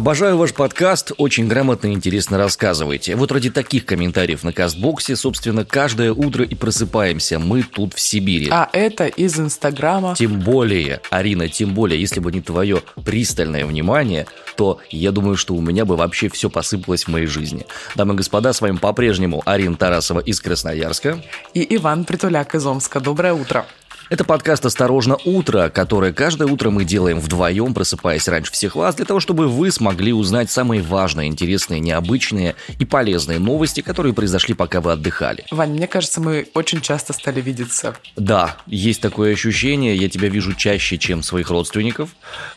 Обожаю 0.00 0.38
ваш 0.38 0.54
подкаст, 0.54 1.12
очень 1.18 1.46
грамотно 1.46 1.88
и 1.88 1.92
интересно 1.92 2.38
рассказываете. 2.38 3.16
Вот 3.16 3.30
ради 3.32 3.50
таких 3.50 3.84
комментариев 3.84 4.42
на 4.44 4.50
Кастбоксе, 4.50 5.14
собственно, 5.14 5.66
каждое 5.66 6.10
утро 6.14 6.42
и 6.42 6.54
просыпаемся. 6.54 7.38
Мы 7.38 7.62
тут 7.62 7.92
в 7.92 8.00
Сибири. 8.00 8.48
А 8.50 8.70
это 8.72 9.08
из 9.08 9.38
Инстаграма. 9.38 10.14
Тем 10.16 10.40
более, 10.40 11.02
Арина, 11.10 11.50
тем 11.50 11.74
более, 11.74 12.00
если 12.00 12.18
бы 12.18 12.32
не 12.32 12.40
твое 12.40 12.82
пристальное 13.04 13.66
внимание, 13.66 14.26
то 14.56 14.78
я 14.88 15.12
думаю, 15.12 15.36
что 15.36 15.52
у 15.54 15.60
меня 15.60 15.84
бы 15.84 15.96
вообще 15.96 16.30
все 16.30 16.48
посыпалось 16.48 17.04
в 17.04 17.08
моей 17.08 17.26
жизни. 17.26 17.66
Дамы 17.94 18.14
и 18.14 18.16
господа, 18.16 18.54
с 18.54 18.62
вами 18.62 18.78
по-прежнему 18.78 19.42
Арина 19.44 19.76
Тарасова 19.76 20.20
из 20.20 20.40
Красноярска. 20.40 21.22
И 21.52 21.76
Иван 21.76 22.06
Притуляк 22.06 22.54
из 22.54 22.64
Омска. 22.64 23.00
Доброе 23.00 23.34
утро. 23.34 23.66
Это 24.10 24.24
подкаст 24.24 24.66
«Осторожно, 24.66 25.18
утро», 25.24 25.68
который 25.68 26.12
каждое 26.12 26.48
утро 26.48 26.70
мы 26.70 26.84
делаем 26.84 27.20
вдвоем, 27.20 27.74
просыпаясь 27.74 28.26
раньше 28.26 28.50
всех 28.50 28.74
вас, 28.74 28.96
для 28.96 29.04
того, 29.04 29.20
чтобы 29.20 29.46
вы 29.46 29.70
смогли 29.70 30.12
узнать 30.12 30.50
самые 30.50 30.82
важные, 30.82 31.28
интересные, 31.28 31.78
необычные 31.78 32.56
и 32.80 32.84
полезные 32.84 33.38
новости, 33.38 33.82
которые 33.82 34.12
произошли, 34.12 34.54
пока 34.54 34.80
вы 34.80 34.90
отдыхали. 34.90 35.44
Вань, 35.52 35.74
мне 35.74 35.86
кажется, 35.86 36.20
мы 36.20 36.48
очень 36.54 36.80
часто 36.80 37.12
стали 37.12 37.40
видеться. 37.40 37.94
Да, 38.16 38.56
есть 38.66 39.00
такое 39.00 39.32
ощущение, 39.32 39.94
я 39.94 40.08
тебя 40.08 40.28
вижу 40.28 40.54
чаще, 40.54 40.98
чем 40.98 41.22
своих 41.22 41.48
родственников. 41.48 42.10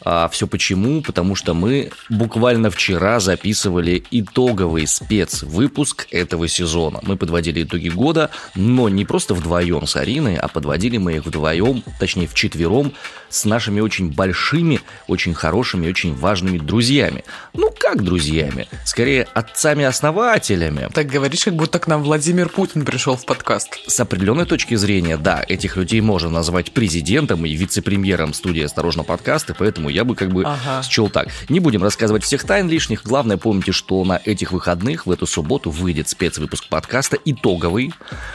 А 0.04 0.30
все 0.30 0.48
почему? 0.48 1.04
Потому 1.04 1.36
что 1.36 1.54
мы 1.54 1.92
буквально 2.10 2.72
вчера 2.72 3.20
записывали 3.20 4.04
итоговый 4.10 4.88
спецвыпуск 4.88 6.08
этого 6.10 6.48
сезона. 6.48 7.00
Мы 7.04 7.16
подводили 7.16 7.62
итоги 7.62 7.90
года, 7.90 8.32
но 8.56 8.90
не 8.90 9.06
просто 9.06 9.36
вдвоем 9.36 9.86
с 9.86 9.96
Ариной, 9.96 10.38
а 10.38 10.48
подводили 10.48 10.98
мы 10.98 11.18
их 11.18 11.26
вдвоем 11.28 11.43
вдвоем, 11.44 11.84
точнее 12.00 12.28
вчетвером, 12.28 12.94
с 13.34 13.46
нашими 13.46 13.80
очень 13.80 14.12
большими, 14.12 14.80
очень 15.08 15.34
хорошими, 15.34 15.90
очень 15.90 16.16
важными 16.16 16.60
друзьями. 16.60 17.24
Ну, 17.54 17.74
как 17.78 18.04
друзьями? 18.04 18.68
Скорее, 18.86 19.24
отцами-основателями. 19.34 20.90
Так 20.94 21.08
говоришь, 21.08 21.44
как 21.44 21.56
будто 21.56 21.80
к 21.80 21.88
нам 21.88 22.04
Владимир 22.04 22.48
Путин 22.48 22.86
пришел 22.86 23.18
в 23.18 23.26
подкаст. 23.26 23.80
С 23.88 24.00
определенной 24.00 24.46
точки 24.46 24.76
зрения, 24.76 25.18
да, 25.18 25.44
этих 25.48 25.78
людей 25.78 26.00
можно 26.02 26.30
назвать 26.30 26.72
президентом 26.74 27.46
и 27.46 27.54
вице-премьером 27.54 28.34
студии 28.34 28.62
«Осторожно, 28.62 29.04
подкасты», 29.04 29.56
поэтому 29.58 29.90
я 29.90 30.04
бы 30.04 30.16
как 30.16 30.32
бы 30.32 30.44
ага. 30.44 30.84
счел 30.84 31.10
так. 31.10 31.30
Не 31.50 31.60
будем 31.60 31.82
рассказывать 31.82 32.24
всех 32.24 32.44
тайн 32.44 32.70
лишних. 32.70 33.04
Главное, 33.04 33.38
помните, 33.38 33.72
что 33.72 34.04
на 34.06 34.22
этих 34.24 34.52
выходных, 34.52 35.08
в 35.08 35.12
эту 35.12 35.26
субботу, 35.26 35.72
выйдет 35.72 36.08
спецвыпуск 36.08 36.68
подкаста 36.70 37.18
итоговый, 37.26 37.92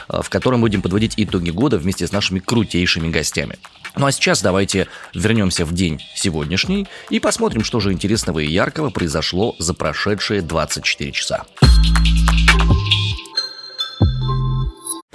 э, 0.09 0.21
в 0.21 0.29
котором 0.29 0.59
будем 0.59 0.81
подводить 0.81 1.13
итоги 1.15 1.51
года 1.51 1.77
вместе 1.77 2.05
с 2.05 2.11
нашими 2.11 2.39
крутейшими 2.39 2.98
нашими 2.99 3.11
гостями. 3.11 3.55
Ну 3.95 4.05
а 4.05 4.11
сейчас 4.11 4.41
давайте 4.41 4.87
вернемся 5.13 5.65
в 5.65 5.73
день 5.73 5.99
сегодняшний 6.15 6.87
и 7.09 7.19
посмотрим, 7.19 7.63
что 7.63 7.79
же 7.79 7.91
интересного 7.91 8.39
и 8.39 8.47
яркого 8.47 8.91
произошло 8.91 9.55
за 9.59 9.73
прошедшие 9.73 10.41
24 10.41 11.11
часа. 11.11 11.43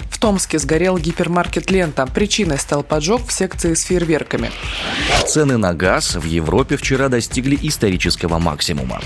В 0.09 0.19
Томске 0.19 0.59
сгорел 0.59 0.97
гипермаркет 0.97 1.69
«Лента». 1.69 2.05
Причиной 2.07 2.57
стал 2.57 2.83
поджог 2.83 3.27
в 3.27 3.31
секции 3.31 3.73
с 3.73 3.83
фейерверками. 3.83 4.49
Цены 5.27 5.57
на 5.57 5.73
газ 5.73 6.15
в 6.15 6.25
Европе 6.25 6.77
вчера 6.77 7.09
достигли 7.09 7.57
исторического 7.61 8.39
максимума. 8.39 9.01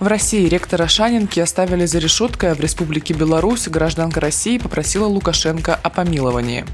В 0.00 0.06
России 0.06 0.48
ректора 0.48 0.86
Шанинки 0.86 1.40
оставили 1.40 1.86
за 1.86 1.98
решеткой, 1.98 2.52
а 2.52 2.54
в 2.54 2.60
Республике 2.60 3.14
Беларусь 3.14 3.68
гражданка 3.68 4.20
России 4.20 4.58
попросила 4.58 5.06
Лукашенко 5.06 5.74
о 5.74 5.90
помиловании. 5.90 6.64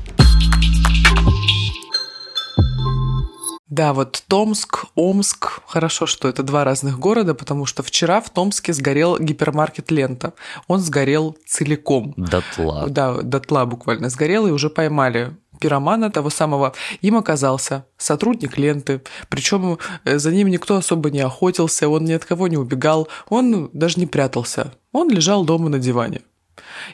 Да, 3.79 3.93
вот 3.93 4.25
Томск, 4.27 4.87
Омск. 4.97 5.61
Хорошо, 5.69 6.07
что 6.07 6.27
это 6.27 6.43
два 6.43 6.65
разных 6.65 6.99
города, 6.99 7.33
потому 7.33 7.65
что 7.65 7.85
вчера 7.85 8.21
в 8.21 8.29
Томске 8.29 8.73
сгорел 8.73 9.21
гипермаркет 9.21 9.93
«Лента». 9.93 10.33
Он 10.67 10.81
сгорел 10.81 11.37
целиком. 11.47 12.13
Дотла. 12.17 12.89
Да, 12.89 13.23
дотла 13.23 13.67
буквально 13.67 14.09
сгорел, 14.11 14.49
и 14.49 14.51
уже 14.51 14.69
поймали 14.69 15.37
пиромана 15.61 16.11
того 16.11 16.29
самого, 16.29 16.75
им 17.03 17.17
оказался 17.17 17.85
сотрудник 17.97 18.59
ленты, 18.59 19.01
причем 19.29 19.79
э, 20.05 20.19
за 20.19 20.33
ним 20.33 20.49
никто 20.49 20.77
особо 20.77 21.13
не 21.13 21.21
охотился, 21.21 21.89
он 21.89 22.05
ни 22.05 22.13
от 22.13 22.25
кого 22.25 22.49
не 22.49 22.57
убегал, 22.57 23.07
он 23.29 23.71
даже 23.73 24.01
не 24.01 24.07
прятался, 24.07 24.73
он 24.91 25.09
лежал 25.09 25.45
дома 25.45 25.69
на 25.69 25.79
диване. 25.79 26.23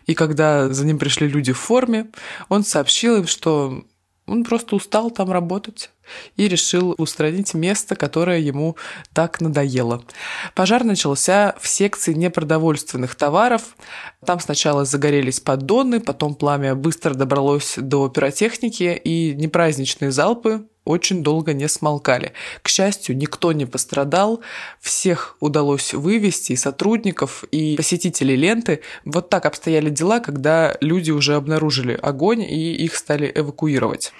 И 0.06 0.14
когда 0.14 0.68
за 0.68 0.84
ним 0.84 0.98
пришли 0.98 1.28
люди 1.28 1.52
в 1.52 1.58
форме, 1.58 2.10
он 2.50 2.62
сообщил 2.62 3.16
им, 3.16 3.26
что 3.26 3.84
он 4.26 4.44
просто 4.44 4.76
устал 4.76 5.10
там 5.10 5.30
работать 5.30 5.90
и 6.36 6.48
решил 6.48 6.94
устранить 6.98 7.54
место, 7.54 7.94
которое 7.94 8.38
ему 8.38 8.76
так 9.12 9.40
надоело. 9.40 10.02
Пожар 10.54 10.84
начался 10.84 11.54
в 11.60 11.68
секции 11.68 12.14
непродовольственных 12.14 13.14
товаров. 13.14 13.76
Там 14.24 14.40
сначала 14.40 14.84
загорелись 14.84 15.40
поддоны, 15.40 16.00
потом 16.00 16.34
пламя 16.34 16.74
быстро 16.74 17.14
добралось 17.14 17.74
до 17.76 18.08
пиротехники, 18.08 19.00
и 19.04 19.34
непраздничные 19.34 20.10
залпы 20.10 20.66
очень 20.84 21.22
долго 21.22 21.52
не 21.52 21.68
смолкали. 21.68 22.32
К 22.62 22.68
счастью, 22.68 23.16
никто 23.16 23.52
не 23.52 23.66
пострадал, 23.66 24.40
всех 24.80 25.36
удалось 25.40 25.94
вывести, 25.94 26.52
и 26.52 26.56
сотрудников, 26.56 27.44
и 27.50 27.76
посетителей 27.76 28.36
ленты. 28.36 28.80
Вот 29.04 29.30
так 29.30 29.46
обстояли 29.46 29.90
дела, 29.90 30.20
когда 30.20 30.76
люди 30.80 31.10
уже 31.10 31.34
обнаружили 31.34 31.98
огонь 32.00 32.42
и 32.42 32.74
их 32.74 32.94
стали 32.94 33.30
эвакуировать. 33.34 34.12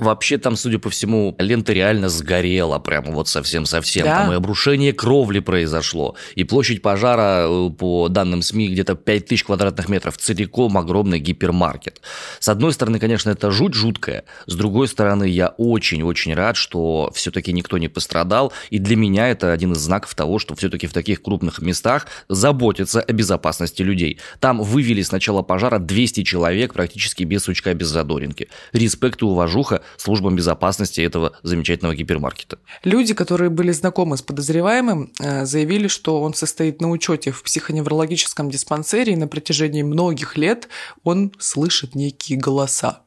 Вообще 0.00 0.38
там, 0.38 0.56
судя 0.56 0.78
по 0.78 0.90
всему, 0.90 1.36
лента 1.38 1.72
реально 1.72 2.08
сгорела, 2.08 2.78
прямо 2.78 3.12
вот 3.12 3.28
совсем-совсем. 3.28 4.04
Да? 4.04 4.22
Там 4.22 4.32
и 4.32 4.36
обрушение 4.36 4.92
кровли 4.92 5.40
произошло, 5.40 6.16
и 6.34 6.44
площадь 6.44 6.82
пожара, 6.82 7.46
э, 7.46 7.70
по 7.70 8.08
данным 8.08 8.42
СМИ, 8.42 8.68
где-то 8.68 8.94
5000 8.94 9.44
квадратных 9.44 9.88
метров, 9.88 10.16
целиком 10.16 10.78
огромный 10.78 11.20
гипермаркет. 11.20 12.00
С 12.38 12.48
одной 12.48 12.72
стороны, 12.72 12.98
конечно, 12.98 13.30
это 13.30 13.50
жуть 13.50 13.74
жуткая, 13.74 14.24
с 14.46 14.54
другой 14.54 14.88
стороны, 14.88 15.24
я 15.28 15.48
очень-очень 15.48 16.34
рад, 16.34 16.56
что 16.56 17.10
все-таки 17.14 17.52
никто 17.52 17.78
не 17.78 17.88
пострадал, 17.88 18.52
и 18.70 18.78
для 18.78 18.96
меня 18.96 19.28
это 19.28 19.52
один 19.52 19.72
из 19.72 19.78
знаков 19.78 20.14
того, 20.14 20.38
что 20.38 20.54
все-таки 20.54 20.86
в 20.86 20.92
таких 20.92 21.22
крупных 21.22 21.60
местах 21.60 22.06
заботятся 22.28 23.00
о 23.00 23.12
безопасности 23.12 23.82
людей. 23.82 24.18
Там 24.40 24.62
вывели 24.62 25.02
с 25.02 25.12
начала 25.12 25.42
пожара 25.42 25.78
200 25.78 26.24
человек 26.24 26.72
практически 26.74 27.24
без 27.24 27.44
сучка, 27.44 27.74
без 27.74 27.88
задоринки. 27.88 28.48
Респект 28.72 29.22
и 29.22 29.24
уважуха 29.24 29.82
службам 29.96 30.36
безопасности 30.36 31.00
этого 31.00 31.32
замечательного 31.42 31.94
гипермаркета. 31.94 32.58
Люди, 32.84 33.14
которые 33.14 33.50
были 33.50 33.72
знакомы 33.72 34.16
с 34.16 34.22
подозреваемым, 34.22 35.12
э, 35.20 35.44
заявили, 35.44 35.88
что 35.88 36.20
он 36.20 36.34
состоит 36.34 36.80
на 36.80 36.90
учете 36.90 37.30
в 37.30 37.42
психоневрологическом 37.42 38.50
диспансере, 38.50 39.12
и 39.12 39.16
на 39.16 39.28
протяжении 39.28 39.82
многих 39.82 40.36
лет 40.36 40.68
он 41.04 41.32
слышит 41.38 41.94
некие 41.94 42.38
голоса. 42.38 43.02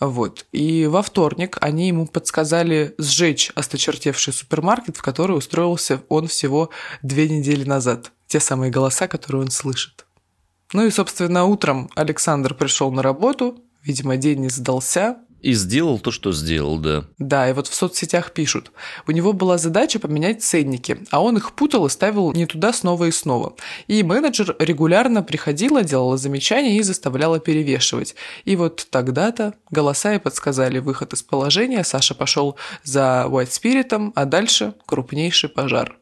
Вот. 0.00 0.46
И 0.52 0.86
во 0.86 1.02
вторник 1.02 1.58
они 1.60 1.88
ему 1.88 2.06
подсказали 2.06 2.94
сжечь 2.98 3.50
осточертевший 3.54 4.32
супермаркет, 4.32 4.96
в 4.96 5.02
который 5.02 5.36
устроился 5.36 6.02
он 6.08 6.28
всего 6.28 6.70
две 7.02 7.28
недели 7.28 7.64
назад. 7.64 8.12
Те 8.26 8.40
самые 8.40 8.70
голоса, 8.70 9.08
которые 9.08 9.42
он 9.42 9.50
слышит. 9.50 10.06
Ну 10.72 10.86
и, 10.86 10.90
собственно, 10.90 11.44
утром 11.44 11.88
Александр 11.94 12.54
пришел 12.54 12.92
на 12.92 13.02
работу, 13.02 13.64
видимо, 13.82 14.16
день 14.16 14.40
не 14.40 14.48
сдался, 14.50 15.18
и 15.40 15.52
сделал 15.52 15.98
то, 15.98 16.10
что 16.10 16.32
сделал, 16.32 16.78
да. 16.78 17.04
Да, 17.18 17.48
и 17.48 17.52
вот 17.52 17.68
в 17.68 17.74
соцсетях 17.74 18.32
пишут. 18.32 18.72
У 19.06 19.12
него 19.12 19.32
была 19.32 19.58
задача 19.58 19.98
поменять 19.98 20.42
ценники, 20.42 20.98
а 21.10 21.22
он 21.22 21.36
их 21.36 21.52
путал 21.52 21.86
и 21.86 21.90
ставил 21.90 22.32
не 22.32 22.46
туда 22.46 22.72
снова 22.72 23.04
и 23.04 23.10
снова. 23.10 23.54
И 23.86 24.02
менеджер 24.02 24.56
регулярно 24.58 25.22
приходила, 25.22 25.82
делала 25.82 26.16
замечания 26.16 26.78
и 26.78 26.82
заставляла 26.82 27.38
перевешивать. 27.38 28.14
И 28.44 28.56
вот 28.56 28.86
тогда-то 28.90 29.54
голоса 29.70 30.14
и 30.14 30.18
подсказали 30.18 30.78
выход 30.78 31.12
из 31.12 31.22
положения. 31.22 31.84
Саша 31.84 32.14
пошел 32.14 32.56
за 32.82 33.26
White 33.28 33.50
Spirit, 33.50 34.12
а 34.14 34.24
дальше 34.24 34.74
крупнейший 34.86 35.48
пожар. 35.48 35.96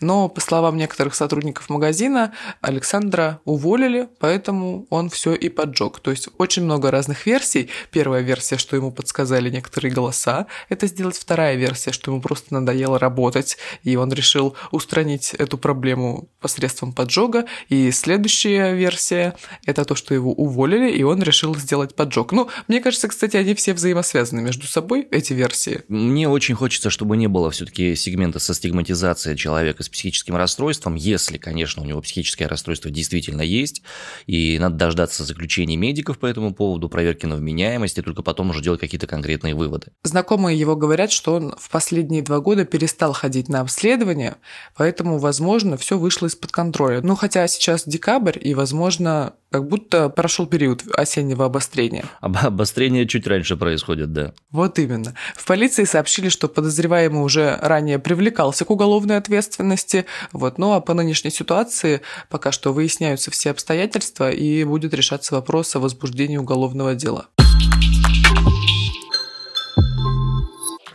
Но, 0.00 0.28
по 0.28 0.40
словам 0.40 0.76
некоторых 0.76 1.14
сотрудников 1.14 1.68
магазина, 1.68 2.32
Александра 2.60 3.40
уволили, 3.44 4.08
поэтому 4.18 4.86
он 4.90 5.10
все 5.10 5.34
и 5.34 5.48
поджег. 5.48 6.00
То 6.00 6.10
есть 6.10 6.28
очень 6.38 6.64
много 6.64 6.90
разных 6.90 7.26
версий. 7.26 7.68
Первая 7.90 8.22
версия, 8.22 8.56
что 8.56 8.76
ему 8.80 8.92
подсказали 8.92 9.50
некоторые 9.50 9.92
голоса, 9.92 10.46
это 10.68 10.86
сделать 10.86 11.16
вторая 11.16 11.56
версия, 11.56 11.92
что 11.92 12.10
ему 12.10 12.20
просто 12.20 12.54
надоело 12.54 12.98
работать, 12.98 13.56
и 13.84 13.96
он 13.96 14.12
решил 14.12 14.56
устранить 14.70 15.34
эту 15.34 15.58
проблему 15.58 16.28
посредством 16.40 16.92
поджога. 16.92 17.46
И 17.68 17.90
следующая 17.90 18.74
версия– 18.74 19.36
это 19.66 19.84
то, 19.84 19.94
что 19.94 20.14
его 20.14 20.32
уволили, 20.32 20.90
и 20.90 21.02
он 21.02 21.22
решил 21.22 21.54
сделать 21.56 21.94
поджог. 21.94 22.32
Ну, 22.32 22.48
мне 22.68 22.80
кажется, 22.80 23.08
кстати, 23.08 23.36
они 23.36 23.54
все 23.54 23.74
взаимосвязаны 23.74 24.42
между 24.42 24.66
собой, 24.66 25.06
эти 25.10 25.32
версии. 25.32 25.82
Мне 25.88 26.28
очень 26.28 26.54
хочется, 26.54 26.90
чтобы 26.90 27.16
не 27.16 27.28
было 27.28 27.50
все-таки 27.50 27.94
сегмента 27.94 28.38
со 28.38 28.54
стигматизацией 28.54 29.36
человека 29.36 29.82
с 29.82 29.88
психическим 29.88 30.36
расстройством, 30.36 30.94
если, 30.94 31.38
конечно, 31.38 31.82
у 31.82 31.86
него 31.86 32.00
психическое 32.00 32.46
расстройство 32.46 32.90
действительно 32.90 33.42
есть, 33.42 33.82
и 34.26 34.58
надо 34.58 34.76
дождаться 34.76 35.24
заключения 35.24 35.76
медиков 35.76 36.18
по 36.18 36.26
этому 36.26 36.54
поводу, 36.54 36.88
проверки 36.88 37.26
на 37.26 37.36
вменяемость, 37.36 37.98
и 37.98 38.02
только 38.02 38.22
потом 38.22 38.50
уже 38.50 38.60
делать 38.70 38.80
какие-то 38.80 39.06
конкретные 39.06 39.54
выводы. 39.54 39.88
Знакомые 40.04 40.58
его 40.58 40.76
говорят, 40.76 41.10
что 41.10 41.34
он 41.34 41.54
в 41.58 41.70
последние 41.70 42.22
два 42.22 42.40
года 42.40 42.64
перестал 42.64 43.12
ходить 43.12 43.48
на 43.48 43.60
обследование, 43.60 44.36
поэтому, 44.76 45.18
возможно, 45.18 45.76
все 45.76 45.98
вышло 45.98 46.26
из-под 46.26 46.52
контроля. 46.52 47.00
Ну, 47.02 47.16
хотя 47.16 47.46
сейчас 47.48 47.82
декабрь, 47.86 48.38
и, 48.40 48.54
возможно, 48.54 49.34
как 49.50 49.66
будто 49.66 50.08
прошел 50.08 50.46
период 50.46 50.84
осеннего 50.94 51.44
обострения. 51.44 52.04
Об 52.20 52.36
обострение 52.36 53.06
чуть 53.06 53.26
раньше 53.26 53.56
происходит, 53.56 54.12
да. 54.12 54.32
Вот 54.52 54.78
именно. 54.78 55.14
В 55.34 55.44
полиции 55.44 55.84
сообщили, 55.84 56.28
что 56.28 56.46
подозреваемый 56.48 57.24
уже 57.24 57.58
ранее 57.60 57.98
привлекался 57.98 58.64
к 58.64 58.70
уголовной 58.70 59.16
ответственности, 59.16 60.06
вот, 60.32 60.58
ну 60.58 60.72
а 60.72 60.80
по 60.80 60.94
нынешней 60.94 61.30
ситуации 61.30 62.02
пока 62.28 62.52
что 62.52 62.72
выясняются 62.72 63.32
все 63.32 63.50
обстоятельства 63.50 64.30
и 64.30 64.62
будет 64.62 64.94
решаться 64.94 65.34
вопрос 65.34 65.74
о 65.74 65.80
возбуждении 65.80 66.36
уголовного 66.36 66.94
дела. 66.94 67.26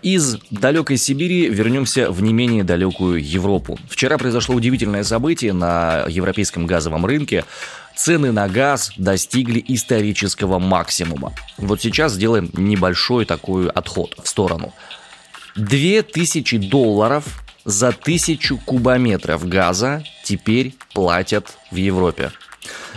Из 0.06 0.38
далекой 0.52 0.98
Сибири 0.98 1.50
вернемся 1.50 2.12
в 2.12 2.22
не 2.22 2.32
менее 2.32 2.64
далекую 2.64 3.28
Европу. 3.28 3.80
Вчера 3.90 4.20
произошло 4.20 4.54
удивительное 4.54 5.04
событие 5.04 5.52
на 5.52 6.06
европейском 6.08 6.68
газовом 6.68 7.08
рынке. 7.08 7.44
Цены 7.96 8.32
на 8.32 8.48
газ 8.48 8.92
достигли 8.98 9.66
исторического 9.68 10.60
максимума. 10.60 11.34
Вот 11.58 11.82
сейчас 11.82 12.14
сделаем 12.14 12.52
небольшой 12.54 13.26
такой 13.26 13.68
отход 13.68 14.16
в 14.24 14.28
сторону. 14.28 14.76
2000 15.56 16.70
долларов 16.70 17.26
за 17.64 17.92
тысячу 17.92 18.60
кубометров 18.60 19.48
газа 19.50 20.04
теперь 20.24 20.76
платят 20.94 21.58
в 21.72 21.78
Европе. 21.78 22.32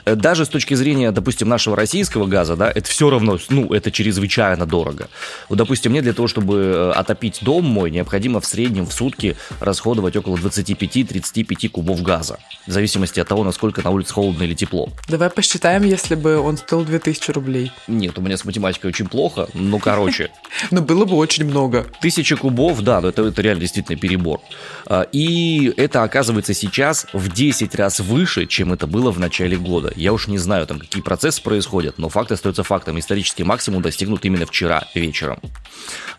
Э, 0.08 0.14
даже 0.14 0.44
с 0.44 0.48
точки 0.48 0.74
зрения, 0.74 1.10
допустим, 1.12 1.48
нашего 1.48 1.76
российского 1.76 2.26
газа, 2.26 2.56
да, 2.56 2.70
это 2.70 2.88
все 2.88 3.10
равно, 3.10 3.38
ну, 3.48 3.72
это 3.72 3.90
чрезвычайно 3.90 4.66
дорого. 4.66 5.08
Вот, 5.48 5.58
допустим, 5.58 5.92
мне 5.92 6.02
для 6.02 6.12
того, 6.12 6.28
чтобы 6.28 6.56
э, 6.56 6.92
отопить 6.92 7.38
дом 7.42 7.64
мой, 7.64 7.90
необходимо 7.90 8.40
в 8.40 8.46
среднем 8.46 8.86
в 8.86 8.92
сутки 8.92 9.36
расходовать 9.60 10.16
около 10.16 10.36
25-35 10.36 11.68
кубов 11.68 12.02
газа, 12.02 12.38
в 12.66 12.72
зависимости 12.72 13.20
от 13.20 13.28
того, 13.28 13.44
насколько 13.44 13.82
на 13.82 13.90
улице 13.90 14.14
холодно 14.14 14.44
или 14.44 14.54
тепло. 14.54 14.88
Давай 15.08 15.30
посчитаем, 15.30 15.82
если 15.84 16.14
бы 16.14 16.38
он 16.38 16.56
стоил 16.56 16.84
2000 16.84 17.30
рублей. 17.32 17.72
Нет, 17.86 18.18
у 18.18 18.22
меня 18.22 18.36
с 18.36 18.44
математикой 18.44 18.90
очень 18.90 19.08
плохо, 19.08 19.48
но 19.54 19.78
короче. 19.78 20.30
Но 20.70 20.82
было 20.82 21.04
бы 21.04 21.16
очень 21.16 21.44
много. 21.44 21.86
Тысяча 22.00 22.36
кубов, 22.36 22.82
да, 22.82 23.00
но 23.00 23.08
это, 23.08 23.22
это 23.22 23.42
реально 23.42 23.62
действительно 23.62 23.98
перебор. 23.98 24.40
А, 24.86 25.02
и 25.12 25.72
это 25.76 26.02
оказывается 26.02 26.54
сейчас 26.54 27.06
в 27.12 27.32
10 27.32 27.74
раз 27.74 28.00
выше, 28.00 28.46
чем 28.46 28.72
это 28.72 28.86
было 28.86 29.10
в 29.10 29.18
начале 29.18 29.56
года. 29.56 29.92
Я 29.98 30.12
уж 30.12 30.28
не 30.28 30.38
знаю, 30.38 30.64
там 30.66 30.78
какие 30.78 31.02
процессы 31.02 31.42
происходят, 31.42 31.98
но 31.98 32.08
факт 32.08 32.30
остается 32.30 32.62
фактом. 32.62 33.00
Исторический 33.00 33.42
максимум 33.42 33.82
достигнут 33.82 34.24
именно 34.24 34.46
вчера 34.46 34.84
вечером. 34.94 35.40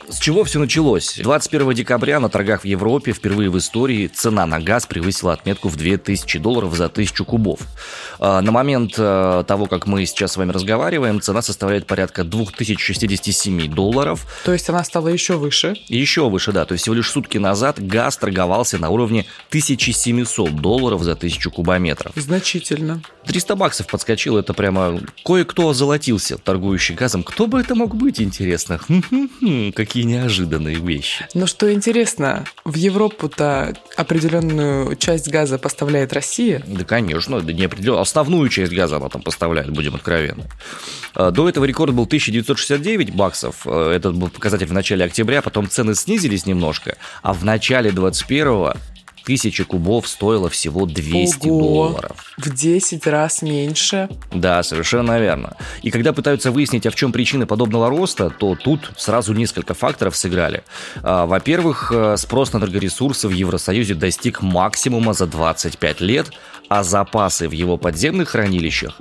С 0.09 0.17
чего 0.17 0.43
все 0.43 0.59
началось? 0.59 1.17
21 1.17 1.73
декабря 1.73 2.19
на 2.19 2.29
торгах 2.29 2.61
в 2.61 2.65
Европе 2.65 3.13
впервые 3.13 3.49
в 3.49 3.57
истории 3.57 4.07
цена 4.07 4.45
на 4.45 4.59
газ 4.59 4.85
превысила 4.85 5.33
отметку 5.33 5.69
в 5.69 5.77
2000 5.77 6.39
долларов 6.39 6.75
за 6.75 6.85
1000 6.85 7.23
кубов. 7.23 7.59
А, 8.19 8.41
на 8.41 8.51
момент 8.51 8.95
э, 8.97 9.43
того, 9.47 9.67
как 9.67 9.87
мы 9.87 10.05
сейчас 10.05 10.33
с 10.33 10.37
вами 10.37 10.51
разговариваем, 10.51 11.21
цена 11.21 11.41
составляет 11.41 11.85
порядка 11.85 12.23
2067 12.23 13.71
долларов. 13.71 14.25
То 14.43 14.51
есть 14.51 14.67
она 14.69 14.83
стала 14.83 15.07
еще 15.07 15.35
выше? 15.35 15.77
Еще 15.87 16.27
выше, 16.27 16.51
да. 16.51 16.65
То 16.65 16.73
есть 16.73 16.83
всего 16.83 16.95
лишь 16.95 17.09
сутки 17.09 17.37
назад 17.37 17.79
газ 17.79 18.17
торговался 18.17 18.77
на 18.77 18.89
уровне 18.89 19.25
1700 19.49 20.55
долларов 20.55 21.03
за 21.03 21.11
1000 21.11 21.49
кубометров. 21.51 22.11
Значительно. 22.15 23.01
300 23.25 23.55
баксов 23.59 23.85
подскочил, 23.85 24.37
это 24.37 24.53
прямо 24.55 24.99
кое-кто 25.23 25.69
озолотился, 25.69 26.37
торгующий 26.37 26.95
газом. 26.95 27.21
Кто 27.23 27.45
бы 27.45 27.59
это 27.59 27.75
мог 27.75 27.95
быть, 27.95 28.19
интересно? 28.19 28.79
Какие 29.75 30.03
неожиданные 30.03 30.77
вещи. 30.77 31.27
Но 31.35 31.45
что 31.45 31.71
интересно, 31.71 32.45
в 32.65 32.75
Европу-то 32.75 33.77
определенную 33.95 34.95
часть 34.95 35.29
газа 35.29 35.59
поставляет 35.59 36.13
Россия? 36.13 36.63
Да, 36.65 36.83
конечно, 36.83 37.41
да 37.41 37.53
не 37.53 37.65
определенно. 37.65 38.01
Основную 38.01 38.49
часть 38.49 38.73
газа 38.73 38.95
она 38.95 39.09
там 39.09 39.21
поставляет, 39.21 39.69
будем 39.69 39.95
откровенны. 39.95 40.45
А, 41.13 41.31
до 41.31 41.47
этого 41.49 41.65
рекорд 41.65 41.93
был 41.93 42.05
1969 42.05 43.13
баксов. 43.13 43.61
А, 43.65 43.93
этот 43.93 44.15
был 44.15 44.29
показатель 44.29 44.67
в 44.67 44.73
начале 44.73 45.05
октября, 45.05 45.41
потом 45.41 45.69
цены 45.69 45.93
снизились 45.95 46.45
немножко, 46.45 46.97
а 47.21 47.33
в 47.33 47.43
начале 47.43 47.91
21 47.91 48.73
тысяча 49.29 49.63
кубов 49.63 50.07
стоила 50.07 50.49
всего 50.49 50.87
200 50.87 51.47
Ого, 51.49 51.59
долларов. 51.61 52.33
В 52.39 52.51
10 52.51 53.05
раз 53.05 53.43
меньше. 53.43 54.09
Да, 54.33 54.63
совершенно 54.63 55.19
верно. 55.19 55.55
И 55.83 55.91
когда 55.91 56.13
пытаются 56.13 56.49
выяснить, 56.49 56.87
а 56.87 56.89
в 56.89 56.95
чем 56.95 57.11
причины 57.11 57.45
подобного 57.45 57.91
роста, 57.91 58.31
то 58.31 58.55
тут 58.55 58.91
сразу 58.97 59.33
несколько 59.33 59.75
факторов 59.75 60.17
сыграли. 60.17 60.63
А, 61.03 61.27
во-первых, 61.27 61.91
э, 61.93 62.17
спрос 62.17 62.53
на 62.53 62.57
энергоресурсы 62.57 63.27
в 63.27 63.31
Евросоюзе 63.31 63.93
достиг 63.93 64.41
максимума 64.41 65.13
за 65.13 65.27
25 65.27 66.01
лет, 66.01 66.31
а 66.67 66.83
запасы 66.83 67.47
в 67.47 67.51
его 67.51 67.77
подземных 67.77 68.29
хранилищах 68.29 68.97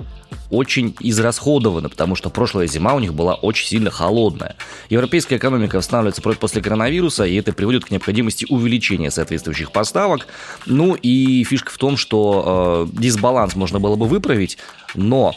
очень 0.49 0.95
израсходованы, 0.99 1.89
потому 1.89 2.15
что 2.15 2.29
прошлая 2.29 2.67
зима 2.67 2.93
у 2.93 2.99
них 2.99 3.13
была 3.13 3.35
очень 3.35 3.67
сильно 3.67 3.91
холодная. 3.91 4.55
Европейская 4.89 5.37
экономика 5.37 5.77
восстанавливается 5.77 6.21
после 6.21 6.61
коронавируса, 6.61 7.25
и 7.25 7.35
это 7.35 7.53
приводит 7.53 7.85
к 7.85 7.91
необходимости 7.91 8.45
увеличения 8.49 9.11
соответствующих 9.11 9.71
поставок. 9.71 10.27
Ну 10.65 10.95
и 10.95 11.43
фишка 11.43 11.71
в 11.71 11.77
том, 11.77 11.97
что 11.97 12.87
э, 12.93 12.99
дисбаланс 12.99 13.55
можно 13.55 13.79
было 13.79 13.95
бы 13.95 14.07
выправить, 14.07 14.57
но 14.95 15.35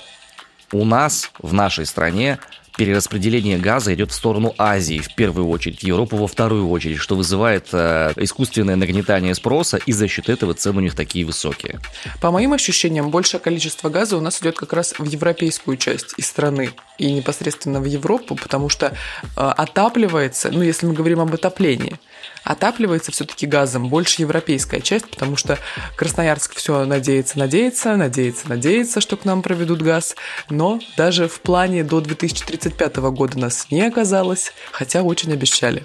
у 0.72 0.84
нас 0.84 1.30
в 1.38 1.52
нашей 1.52 1.86
стране 1.86 2.38
перераспределение 2.76 3.58
газа 3.58 3.94
идет 3.94 4.10
в 4.10 4.14
сторону 4.14 4.54
Азии 4.58 4.98
в 4.98 5.14
первую 5.14 5.48
очередь, 5.48 5.82
Европу 5.82 6.16
во 6.16 6.26
вторую 6.26 6.68
очередь, 6.68 6.98
что 6.98 7.16
вызывает 7.16 7.68
э, 7.72 8.12
искусственное 8.16 8.76
нагнетание 8.76 9.34
спроса, 9.34 9.78
и 9.84 9.92
за 9.92 10.08
счет 10.08 10.28
этого 10.28 10.54
цены 10.54 10.78
у 10.78 10.80
них 10.80 10.94
такие 10.94 11.24
высокие. 11.24 11.80
По 12.20 12.30
моим 12.30 12.52
ощущениям, 12.52 13.10
большее 13.10 13.40
количество 13.40 13.88
газа 13.88 14.16
у 14.16 14.20
нас 14.20 14.40
идет 14.40 14.56
как 14.56 14.72
раз 14.72 14.94
в 14.98 15.04
европейскую 15.04 15.76
часть 15.76 16.14
из 16.16 16.26
страны 16.26 16.70
и 16.98 17.12
непосредственно 17.12 17.80
в 17.80 17.84
Европу, 17.84 18.36
потому 18.36 18.68
что 18.68 18.86
э, 18.86 18.90
отапливается, 19.36 20.50
ну 20.50 20.62
если 20.62 20.86
мы 20.86 20.94
говорим 20.94 21.20
об 21.20 21.34
отоплении, 21.34 21.98
отапливается 22.44 23.12
все-таки 23.12 23.46
газом 23.46 23.88
больше 23.88 24.22
европейская 24.22 24.80
часть, 24.80 25.08
потому 25.08 25.36
что 25.36 25.58
Красноярск 25.96 26.54
все 26.54 26.84
надеется, 26.84 27.38
надеется, 27.38 27.96
надеется, 27.96 28.48
надеется, 28.48 29.00
что 29.00 29.16
к 29.16 29.24
нам 29.24 29.42
проведут 29.42 29.82
газ, 29.82 30.16
но 30.50 30.80
даже 30.96 31.28
в 31.28 31.40
плане 31.40 31.84
до 31.84 32.00
2035 32.00 32.96
года 32.96 33.38
нас 33.38 33.66
не 33.70 33.82
оказалось, 33.82 34.52
хотя 34.72 35.02
очень 35.02 35.32
обещали. 35.32 35.84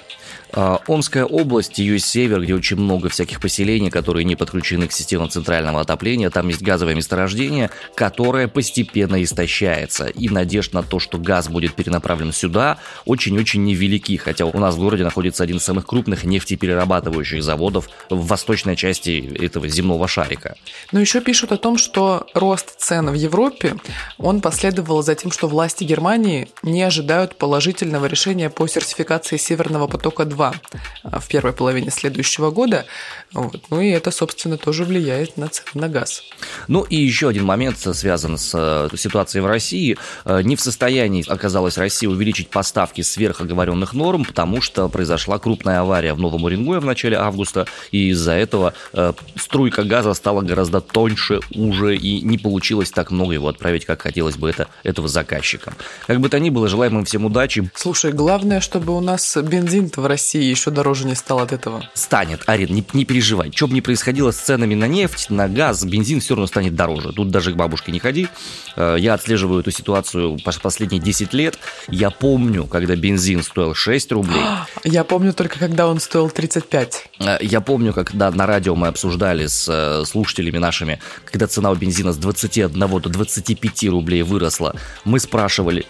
А, 0.53 0.79
Омская 0.87 1.25
область, 1.25 1.77
ее 1.79 1.99
север, 1.99 2.41
где 2.41 2.55
очень 2.55 2.77
много 2.77 3.09
всяких 3.09 3.39
поселений, 3.41 3.89
которые 3.89 4.23
не 4.23 4.35
подключены 4.35 4.87
к 4.87 4.91
системам 4.91 5.29
центрального 5.29 5.81
отопления. 5.81 6.29
Там 6.29 6.47
есть 6.47 6.61
газовое 6.61 6.95
месторождение, 6.95 7.69
которое 7.95 8.47
постепенно 8.47 9.21
истощается. 9.23 10.07
И 10.07 10.29
надежд 10.29 10.73
на 10.73 10.83
то, 10.83 10.99
что 10.99 11.17
газ 11.17 11.49
будет 11.49 11.75
перенаправлен 11.75 12.31
сюда, 12.31 12.77
очень-очень 13.05 13.63
невелики. 13.63 14.17
Хотя 14.17 14.45
у 14.45 14.59
нас 14.59 14.75
в 14.75 14.79
городе 14.79 15.03
находится 15.03 15.43
один 15.43 15.57
из 15.57 15.63
самых 15.63 15.85
крупных 15.85 16.23
нефтеперерабатывающих 16.23 17.43
заводов 17.43 17.89
в 18.09 18.27
восточной 18.27 18.75
части 18.75 19.37
этого 19.39 19.67
земного 19.67 20.07
шарика. 20.07 20.55
Но 20.91 20.99
еще 20.99 21.21
пишут 21.21 21.51
о 21.51 21.57
том, 21.57 21.77
что 21.77 22.27
рост 22.33 22.79
цен 22.79 23.09
в 23.09 23.13
Европе, 23.13 23.75
он 24.17 24.41
последовал 24.41 25.03
за 25.03 25.15
тем, 25.15 25.31
что 25.31 25.47
власти 25.47 25.83
Германии 25.83 26.47
не 26.63 26.81
ожидают 26.83 27.35
положительного 27.37 28.05
решения 28.05 28.49
по 28.49 28.67
сертификации 28.67 29.37
Северного 29.37 29.87
потока-2 29.87 30.46
2 30.51 30.61
а, 31.03 31.19
в 31.19 31.27
первой 31.27 31.53
половине 31.53 31.91
следующего 31.91 32.51
года. 32.51 32.85
Вот. 33.33 33.61
Ну 33.69 33.81
и 33.81 33.89
это, 33.89 34.11
собственно, 34.11 34.57
тоже 34.57 34.85
влияет 34.85 35.37
на 35.37 35.47
цены 35.49 35.67
на 35.73 35.89
газ. 35.89 36.23
Ну 36.67 36.83
и 36.83 36.95
еще 36.95 37.29
один 37.29 37.45
момент 37.45 37.77
связан 37.77 38.37
с 38.37 38.51
э, 38.53 38.95
ситуацией 38.95 39.41
в 39.41 39.47
России. 39.47 39.97
Э, 40.25 40.41
не 40.41 40.55
в 40.55 40.61
состоянии 40.61 41.23
оказалась 41.27 41.77
Россия 41.77 42.09
увеличить 42.09 42.49
поставки 42.49 43.01
сверх 43.01 43.41
оговоренных 43.41 43.93
норм, 43.93 44.23
потому 44.23 44.61
что 44.61 44.87
произошла 44.89 45.39
крупная 45.39 45.81
авария 45.81 46.13
в 46.13 46.19
Новом 46.19 46.45
Уренгое 46.45 46.79
в 46.79 46.85
начале 46.85 47.17
августа, 47.17 47.67
и 47.91 48.09
из-за 48.09 48.33
этого 48.33 48.73
э, 48.93 49.13
струйка 49.35 49.83
газа 49.83 50.13
стала 50.13 50.41
гораздо 50.41 50.79
тоньше 50.81 51.41
уже, 51.53 51.95
и 51.95 52.21
не 52.21 52.37
получилось 52.37 52.91
так 52.91 53.11
много 53.11 53.33
его 53.33 53.49
отправить, 53.49 53.85
как 53.85 54.01
хотелось 54.01 54.37
бы 54.37 54.49
это 54.49 54.67
этого 54.83 55.07
заказчика. 55.07 55.73
Как 56.07 56.19
бы 56.19 56.29
то 56.29 56.39
ни 56.39 56.49
было, 56.49 56.67
желаем 56.67 56.97
им 56.97 57.05
всем 57.05 57.25
удачи. 57.25 57.69
Слушай, 57.75 58.13
главное, 58.13 58.61
чтобы 58.61 58.95
у 58.95 59.01
нас 59.01 59.37
бензин 59.37 59.91
в 59.95 60.05
России 60.05 60.26
еще 60.35 60.71
дороже 60.71 61.05
не 61.05 61.15
стал 61.15 61.39
от 61.39 61.51
этого. 61.51 61.89
Станет, 61.93 62.43
Арин, 62.45 62.73
не, 62.73 62.83
не 62.93 63.05
переживай. 63.05 63.51
Что 63.53 63.67
бы 63.67 63.73
ни 63.73 63.81
происходило 63.81 64.31
с 64.31 64.37
ценами 64.37 64.75
на 64.75 64.87
нефть, 64.87 65.29
на 65.29 65.47
газ, 65.47 65.83
бензин 65.83 66.19
все 66.19 66.35
равно 66.35 66.47
станет 66.47 66.75
дороже. 66.75 67.13
Тут 67.13 67.29
даже 67.29 67.53
к 67.53 67.55
бабушке 67.55 67.91
не 67.91 67.99
ходи. 67.99 68.27
Э, 68.75 68.95
я 68.99 69.13
отслеживаю 69.13 69.61
эту 69.61 69.71
ситуацию 69.71 70.37
последние 70.61 71.01
10 71.01 71.33
лет. 71.33 71.57
Я 71.87 72.09
помню, 72.09 72.65
когда 72.65 72.95
бензин 72.95 73.43
стоил 73.43 73.73
6 73.73 74.11
рублей. 74.11 74.41
Я 74.83 75.03
помню 75.03 75.33
только, 75.33 75.59
когда 75.59 75.87
он 75.87 75.99
стоил 75.99 76.29
35. 76.29 77.09
Э, 77.19 77.37
я 77.41 77.61
помню, 77.61 77.93
когда 77.93 78.31
на 78.31 78.45
радио 78.45 78.75
мы 78.75 78.87
обсуждали 78.87 79.47
с 79.47 79.67
э, 79.69 80.05
слушателями 80.05 80.57
нашими, 80.57 80.99
когда 81.25 81.47
цена 81.47 81.71
у 81.71 81.75
бензина 81.75 82.13
с 82.13 82.17
21 82.17 82.71
до 83.01 83.09
25 83.09 83.83
рублей 83.85 84.23
выросла. 84.23 84.75
Мы 85.05 85.19
спрашивали, 85.19 85.85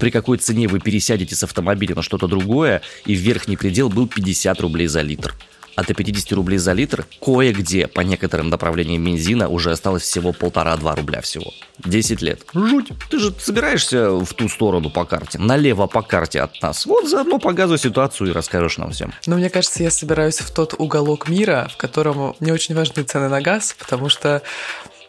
при 0.00 0.10
какой 0.10 0.38
цене 0.38 0.68
вы 0.68 0.80
пересядете 0.80 1.34
с 1.34 1.42
автомобиля 1.42 1.94
на 1.94 2.02
что-то 2.02 2.26
другое, 2.26 2.82
и 3.04 3.14
верхний 3.14 3.56
предел 3.56 3.88
был 3.88 4.06
50 4.06 4.60
рублей 4.60 4.86
за 4.86 5.02
литр 5.02 5.34
а 5.76 5.84
до 5.84 5.94
50 5.94 6.32
рублей 6.32 6.58
за 6.58 6.72
литр 6.72 7.06
кое-где 7.20 7.86
по 7.86 8.00
некоторым 8.00 8.48
направлениям 8.48 9.04
бензина 9.04 9.48
уже 9.48 9.70
осталось 9.70 10.02
всего 10.02 10.32
полтора-два 10.32 10.96
рубля 10.96 11.20
всего. 11.20 11.52
10 11.84 12.22
лет. 12.22 12.42
Жуть. 12.54 12.88
Ты 13.10 13.18
же 13.18 13.32
собираешься 13.38 14.10
в 14.10 14.32
ту 14.34 14.48
сторону 14.48 14.90
по 14.90 15.04
карте, 15.04 15.38
налево 15.38 15.86
по 15.86 16.02
карте 16.02 16.40
от 16.40 16.60
нас. 16.62 16.86
Вот 16.86 17.08
заодно 17.08 17.38
по 17.38 17.52
газу 17.52 17.76
ситуацию 17.76 18.30
и 18.30 18.32
расскажешь 18.32 18.78
нам 18.78 18.90
всем. 18.90 19.12
Но 19.26 19.36
мне 19.36 19.50
кажется, 19.50 19.82
я 19.82 19.90
собираюсь 19.90 20.38
в 20.38 20.50
тот 20.52 20.74
уголок 20.78 21.28
мира, 21.28 21.68
в 21.72 21.76
котором 21.76 22.34
не 22.40 22.50
очень 22.50 22.74
важны 22.74 23.02
цены 23.02 23.28
на 23.28 23.40
газ, 23.40 23.76
потому 23.78 24.08
что 24.08 24.42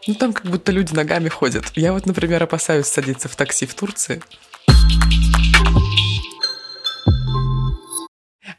ну, 0.05 0.15
там 0.15 0.33
как 0.33 0.45
будто 0.45 0.71
люди 0.71 0.93
ногами 0.93 1.29
ходят. 1.29 1.65
Я 1.75 1.93
вот, 1.93 2.05
например, 2.05 2.43
опасаюсь 2.43 2.87
садиться 2.87 3.27
в 3.27 3.35
такси 3.35 3.65
в 3.65 3.73
Турции. 3.73 4.21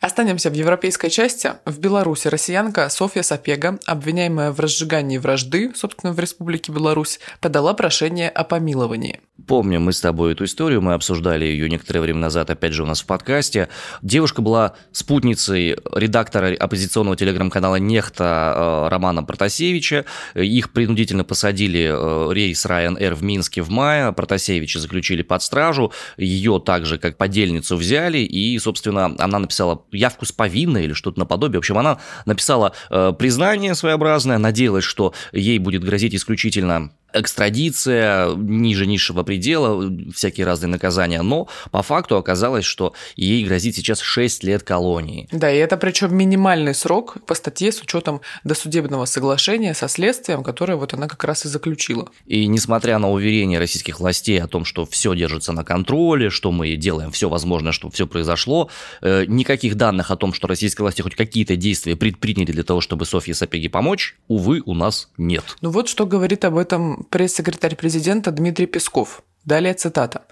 Останемся 0.00 0.50
в 0.50 0.54
европейской 0.54 1.08
части. 1.08 1.52
В 1.64 1.80
Беларуси 1.80 2.28
россиянка 2.28 2.88
Софья 2.88 3.22
Сапега, 3.22 3.78
обвиняемая 3.84 4.52
в 4.52 4.60
разжигании 4.60 5.18
вражды, 5.18 5.72
собственно, 5.74 6.12
в 6.12 6.20
Республике 6.20 6.70
Беларусь, 6.72 7.18
подала 7.40 7.74
прошение 7.74 8.30
о 8.30 8.44
помиловании. 8.44 9.20
Помним 9.46 9.82
мы 9.82 9.92
с 9.92 10.00
тобой 10.00 10.32
эту 10.32 10.44
историю, 10.44 10.82
мы 10.82 10.94
обсуждали 10.94 11.44
ее 11.44 11.70
некоторое 11.70 12.00
время 12.00 12.18
назад, 12.18 12.50
опять 12.50 12.72
же, 12.72 12.82
у 12.82 12.86
нас 12.86 13.02
в 13.02 13.06
подкасте. 13.06 13.68
Девушка 14.02 14.42
была 14.42 14.74
спутницей 14.90 15.76
редактора 15.94 16.56
оппозиционного 16.58 17.16
телеграм-канала 17.16 17.76
«Нехта» 17.76 18.52
э, 18.56 18.88
Романа 18.88 19.22
Протасевича. 19.22 20.06
Их 20.34 20.72
принудительно 20.72 21.22
посадили 21.22 21.88
э, 21.88 22.34
рейс 22.34 22.66
Ryanair 22.66 23.14
в 23.14 23.22
Минске 23.22 23.62
в 23.62 23.70
мае. 23.70 24.12
Протасевича 24.12 24.80
заключили 24.80 25.22
под 25.22 25.40
стражу. 25.40 25.92
Ее 26.16 26.60
также 26.64 26.98
как 26.98 27.16
подельницу 27.16 27.76
взяли, 27.76 28.18
и, 28.18 28.58
собственно, 28.58 29.14
она 29.18 29.38
написала 29.38 29.84
явку 29.92 30.26
с 30.26 30.32
повинной 30.32 30.84
или 30.84 30.94
что-то 30.94 31.20
наподобие. 31.20 31.58
В 31.58 31.62
общем, 31.62 31.78
она 31.78 32.00
написала 32.26 32.72
э, 32.90 33.12
признание 33.16 33.76
своеобразное, 33.76 34.38
надеялась, 34.38 34.84
что 34.84 35.14
ей 35.32 35.60
будет 35.60 35.84
грозить 35.84 36.16
исключительно 36.16 36.90
экстрадиция 37.12 38.34
ниже 38.34 38.86
низшего 38.86 39.22
предела, 39.22 39.90
всякие 40.14 40.46
разные 40.46 40.70
наказания, 40.70 41.22
но 41.22 41.48
по 41.70 41.82
факту 41.82 42.16
оказалось, 42.16 42.64
что 42.64 42.94
ей 43.16 43.44
грозит 43.44 43.76
сейчас 43.76 44.00
6 44.00 44.44
лет 44.44 44.62
колонии. 44.62 45.28
Да, 45.32 45.50
и 45.50 45.56
это 45.56 45.76
причем 45.76 46.14
минимальный 46.14 46.74
срок 46.74 47.16
по 47.26 47.34
статье 47.34 47.72
с 47.72 47.80
учетом 47.80 48.20
досудебного 48.44 49.06
соглашения 49.06 49.74
со 49.74 49.88
следствием, 49.88 50.42
которое 50.42 50.76
вот 50.76 50.94
она 50.94 51.08
как 51.08 51.24
раз 51.24 51.44
и 51.44 51.48
заключила. 51.48 52.10
И 52.26 52.46
несмотря 52.46 52.98
на 52.98 53.10
уверения 53.10 53.58
российских 53.58 54.00
властей 54.00 54.40
о 54.40 54.46
том, 54.46 54.64
что 54.64 54.84
все 54.84 55.14
держится 55.14 55.52
на 55.52 55.64
контроле, 55.64 56.30
что 56.30 56.52
мы 56.52 56.76
делаем 56.76 57.10
все 57.10 57.28
возможное, 57.28 57.72
чтобы 57.72 57.94
все 57.94 58.06
произошло, 58.06 58.68
э, 59.00 59.24
никаких 59.26 59.76
данных 59.76 60.10
о 60.10 60.16
том, 60.16 60.32
что 60.32 60.46
российские 60.46 60.82
власти 60.84 61.02
хоть 61.02 61.14
какие-то 61.14 61.56
действия 61.56 61.96
предприняли 61.96 62.52
для 62.52 62.64
того, 62.64 62.80
чтобы 62.80 63.06
Софье 63.06 63.34
Сапеги 63.34 63.68
помочь, 63.68 64.16
увы, 64.28 64.62
у 64.64 64.74
нас 64.74 65.10
нет. 65.16 65.56
Ну 65.60 65.70
вот 65.70 65.88
что 65.88 66.06
говорит 66.06 66.44
об 66.44 66.56
этом 66.56 66.97
пресс-секретарь 67.10 67.76
президента 67.76 68.30
Дмитрий 68.30 68.66
Песков. 68.66 69.22
Далее 69.44 69.74
цитата. 69.74 70.22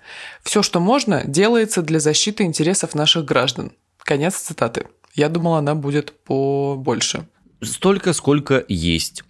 «Все, 0.43 0.63
что 0.63 0.81
можно, 0.81 1.23
делается 1.25 1.83
для 1.83 2.01
защиты 2.01 2.45
интересов 2.45 2.95
наших 2.95 3.25
граждан». 3.25 3.73
Конец 3.99 4.37
цитаты. 4.37 4.87
Я 5.15 5.29
думал, 5.29 5.55
она 5.55 5.75
будет 5.75 6.13
побольше. 6.25 7.27
Столько, 7.63 8.13
сколько 8.13 8.65
есть. 8.69 9.25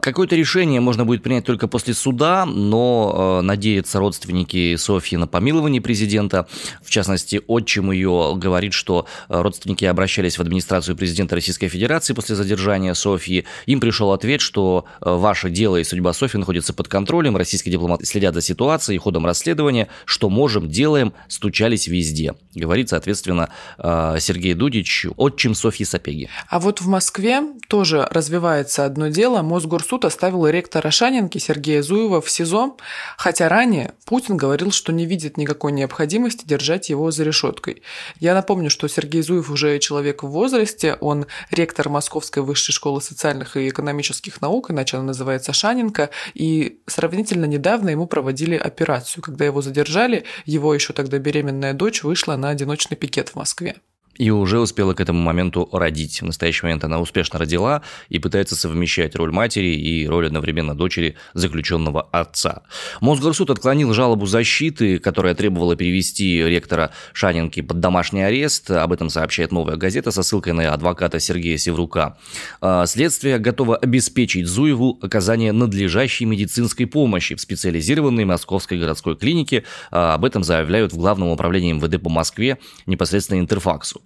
Какое-то 0.00 0.34
решение 0.36 0.80
можно 0.80 1.04
будет 1.04 1.22
принять 1.22 1.44
только 1.44 1.68
после 1.68 1.94
суда, 1.94 2.46
но 2.46 3.40
э, 3.40 3.42
надеются 3.42 3.98
родственники 3.98 4.76
Софьи 4.76 5.18
на 5.18 5.26
помилование 5.26 5.80
президента. 5.80 6.46
В 6.82 6.90
частности, 6.90 7.40
отчим 7.46 7.90
ее 7.90 8.34
говорит, 8.36 8.72
что 8.72 9.06
э, 9.28 9.40
родственники 9.40 9.84
обращались 9.84 10.38
в 10.38 10.40
администрацию 10.40 10.96
президента 10.96 11.34
Российской 11.34 11.68
Федерации 11.68 12.14
после 12.14 12.34
задержания 12.34 12.94
Софьи. 12.94 13.44
Им 13.66 13.80
пришел 13.80 14.12
ответ, 14.12 14.40
что 14.40 14.86
э, 15.00 15.10
ваше 15.10 15.50
дело 15.50 15.76
и 15.76 15.84
судьба 15.84 16.12
Софьи 16.12 16.38
находятся 16.38 16.72
под 16.72 16.88
контролем, 16.88 17.36
российские 17.36 17.72
дипломаты 17.72 18.06
следят 18.06 18.34
за 18.34 18.40
ситуацией, 18.40 18.98
ходом 18.98 19.26
расследования, 19.26 19.88
что 20.06 20.30
можем, 20.30 20.68
делаем, 20.68 21.12
стучались 21.28 21.86
везде. 21.86 22.34
Говорит, 22.54 22.88
соответственно, 22.88 23.50
э, 23.78 24.16
Сергей 24.18 24.54
Дудич, 24.54 25.06
отчим 25.16 25.54
Софьи 25.54 25.84
Сапеги. 25.84 26.28
А 26.48 26.58
вот 26.58 26.80
в 26.80 26.88
Москве 26.88 27.42
тоже 27.68 28.08
развивается 28.10 28.86
одно 28.86 29.08
дело– 29.08 29.42
Мосгорсуд 29.50 30.04
оставил 30.04 30.46
ректора 30.46 30.92
Шанинки 30.92 31.38
Сергея 31.38 31.82
Зуева 31.82 32.20
в 32.20 32.30
СИЗО, 32.30 32.76
хотя 33.16 33.48
ранее 33.48 33.94
Путин 34.04 34.36
говорил, 34.36 34.70
что 34.70 34.92
не 34.92 35.06
видит 35.06 35.36
никакой 35.36 35.72
необходимости 35.72 36.46
держать 36.46 36.88
его 36.88 37.10
за 37.10 37.24
решеткой. 37.24 37.82
Я 38.20 38.34
напомню, 38.34 38.70
что 38.70 38.86
Сергей 38.86 39.22
Зуев 39.22 39.50
уже 39.50 39.80
человек 39.80 40.22
в 40.22 40.28
возрасте, 40.28 40.96
он 41.00 41.26
ректор 41.50 41.88
Московской 41.88 42.44
высшей 42.44 42.72
школы 42.72 43.02
социальных 43.02 43.56
и 43.56 43.68
экономических 43.68 44.40
наук, 44.40 44.70
иначе 44.70 44.98
она 44.98 45.06
называется 45.06 45.52
Шанинка, 45.52 46.10
и 46.34 46.78
сравнительно 46.86 47.46
недавно 47.46 47.90
ему 47.90 48.06
проводили 48.06 48.54
операцию. 48.54 49.20
Когда 49.20 49.44
его 49.46 49.62
задержали, 49.62 50.26
его 50.44 50.72
еще 50.72 50.92
тогда 50.92 51.18
беременная 51.18 51.74
дочь 51.74 52.04
вышла 52.04 52.36
на 52.36 52.50
одиночный 52.50 52.96
пикет 52.96 53.30
в 53.30 53.34
Москве 53.34 53.80
и 54.16 54.30
уже 54.30 54.60
успела 54.60 54.92
к 54.92 55.00
этому 55.00 55.20
моменту 55.20 55.68
родить. 55.72 56.20
В 56.20 56.26
настоящий 56.26 56.64
момент 56.64 56.84
она 56.84 57.00
успешно 57.00 57.38
родила 57.38 57.82
и 58.08 58.18
пытается 58.18 58.54
совмещать 58.54 59.16
роль 59.16 59.32
матери 59.32 59.74
и 59.74 60.06
роль 60.06 60.26
одновременно 60.26 60.74
дочери 60.74 61.16
заключенного 61.32 62.02
отца. 62.12 62.62
Мосгорсуд 63.00 63.50
отклонил 63.50 63.94
жалобу 63.94 64.26
защиты, 64.26 64.98
которая 64.98 65.34
требовала 65.34 65.74
перевести 65.74 66.42
ректора 66.42 66.90
Шанинки 67.14 67.62
под 67.62 67.80
домашний 67.80 68.22
арест. 68.22 68.70
Об 68.70 68.92
этом 68.92 69.08
сообщает 69.08 69.52
«Новая 69.52 69.76
газета» 69.76 70.10
со 70.10 70.22
ссылкой 70.22 70.52
на 70.52 70.72
адвоката 70.74 71.18
Сергея 71.18 71.56
Севрука. 71.56 72.18
А, 72.60 72.84
следствие 72.86 73.38
готово 73.38 73.76
обеспечить 73.76 74.46
Зуеву 74.46 74.98
оказание 75.00 75.52
надлежащей 75.52 76.26
медицинской 76.26 76.86
помощи 76.86 77.34
в 77.34 77.40
специализированной 77.40 78.26
московской 78.26 78.78
городской 78.78 79.16
клинике. 79.16 79.64
А, 79.90 80.14
об 80.14 80.24
этом 80.24 80.44
заявляют 80.44 80.92
в 80.92 80.98
Главном 80.98 81.28
управлении 81.28 81.72
МВД 81.72 82.02
по 82.02 82.10
Москве 82.10 82.58
непосредственно 82.86 83.38
Интерфаксу. 83.40 83.99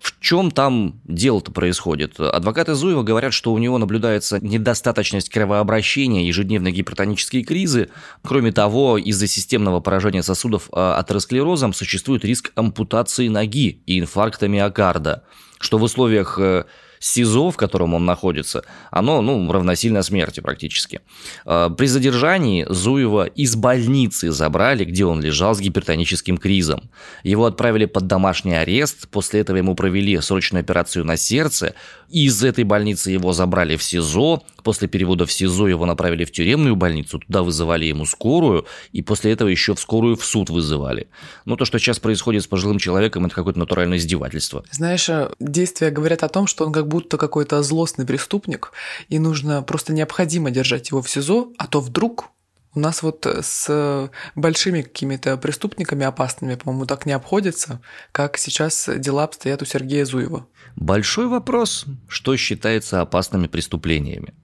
В 0.00 0.18
чем 0.20 0.50
там 0.50 1.00
дело-то 1.04 1.52
происходит? 1.52 2.18
Адвокаты 2.18 2.74
Зуева 2.74 3.02
говорят, 3.02 3.32
что 3.32 3.52
у 3.52 3.58
него 3.58 3.78
наблюдается 3.78 4.38
недостаточность 4.40 5.28
кровообращения, 5.30 6.26
ежедневные 6.26 6.72
гипертонические 6.72 7.44
кризы. 7.44 7.90
Кроме 8.22 8.52
того, 8.52 8.98
из-за 8.98 9.26
системного 9.26 9.80
поражения 9.80 10.22
сосудов 10.22 10.68
а, 10.72 10.98
атеросклерозом 10.98 11.72
существует 11.72 12.24
риск 12.24 12.52
ампутации 12.54 13.28
ноги 13.28 13.82
и 13.86 14.00
инфаркта 14.00 14.48
миокарда, 14.48 15.24
что 15.58 15.78
в 15.78 15.82
условиях 15.82 16.38
э, 16.38 16.64
СИЗО, 17.00 17.50
в 17.50 17.56
котором 17.56 17.94
он 17.94 18.04
находится, 18.04 18.62
оно 18.90 19.22
ну, 19.22 19.50
равносильно 19.50 20.02
смерти 20.02 20.40
практически. 20.40 21.00
А, 21.46 21.70
при 21.70 21.86
задержании 21.86 22.66
Зуева 22.68 23.24
из 23.24 23.56
больницы 23.56 24.30
забрали, 24.30 24.84
где 24.84 25.06
он 25.06 25.20
лежал 25.20 25.54
с 25.54 25.60
гипертоническим 25.60 26.36
кризом. 26.36 26.90
Его 27.24 27.46
отправили 27.46 27.86
под 27.86 28.06
домашний 28.06 28.54
арест, 28.54 29.08
после 29.08 29.40
этого 29.40 29.56
ему 29.56 29.74
провели 29.74 30.20
срочную 30.20 30.60
операцию 30.60 31.04
на 31.04 31.16
сердце, 31.16 31.74
из 32.10 32.42
этой 32.42 32.64
больницы 32.64 33.10
его 33.10 33.32
забрали 33.32 33.76
в 33.76 33.82
СИЗО, 33.82 34.42
после 34.62 34.88
перевода 34.88 35.26
в 35.26 35.32
СИЗО 35.32 35.68
его 35.68 35.86
направили 35.86 36.24
в 36.24 36.32
тюремную 36.32 36.76
больницу, 36.76 37.20
туда 37.20 37.42
вызывали 37.42 37.84
ему 37.84 38.04
скорую, 38.04 38.66
и 38.92 39.00
после 39.00 39.32
этого 39.32 39.48
еще 39.48 39.74
в 39.74 39.80
скорую 39.80 40.16
в 40.16 40.24
суд 40.24 40.50
вызывали. 40.50 41.08
Но 41.44 41.56
то, 41.56 41.64
что 41.64 41.78
сейчас 41.78 41.98
происходит 41.98 42.42
с 42.42 42.46
пожилым 42.46 42.78
человеком, 42.78 43.26
это 43.26 43.34
какое-то 43.34 43.58
натуральное 43.58 43.98
издевательство. 43.98 44.64
Знаешь, 44.70 45.08
э, 45.08 45.30
действия 45.38 45.90
говорят 45.90 46.24
о 46.24 46.28
том, 46.28 46.46
что 46.46 46.66
он 46.66 46.72
как 46.72 46.88
будто 46.90 47.16
какой-то 47.16 47.62
злостный 47.62 48.04
преступник, 48.04 48.72
и 49.08 49.18
нужно 49.18 49.62
просто 49.62 49.94
необходимо 49.94 50.50
держать 50.50 50.90
его 50.90 51.00
в 51.00 51.08
СИЗО, 51.08 51.52
а 51.56 51.66
то 51.66 51.80
вдруг 51.80 52.26
у 52.74 52.80
нас 52.80 53.02
вот 53.02 53.26
с 53.26 54.10
большими 54.34 54.82
какими-то 54.82 55.36
преступниками 55.36 56.04
опасными, 56.04 56.54
по-моему, 56.54 56.86
так 56.86 57.06
не 57.06 57.12
обходится, 57.12 57.80
как 58.12 58.36
сейчас 58.36 58.88
дела 58.96 59.24
обстоят 59.24 59.62
у 59.62 59.64
Сергея 59.64 60.04
Зуева. 60.04 60.46
Большой 60.76 61.26
вопрос, 61.26 61.86
что 62.08 62.36
считается 62.36 63.00
опасными 63.00 63.48
преступлениями. 63.48 64.34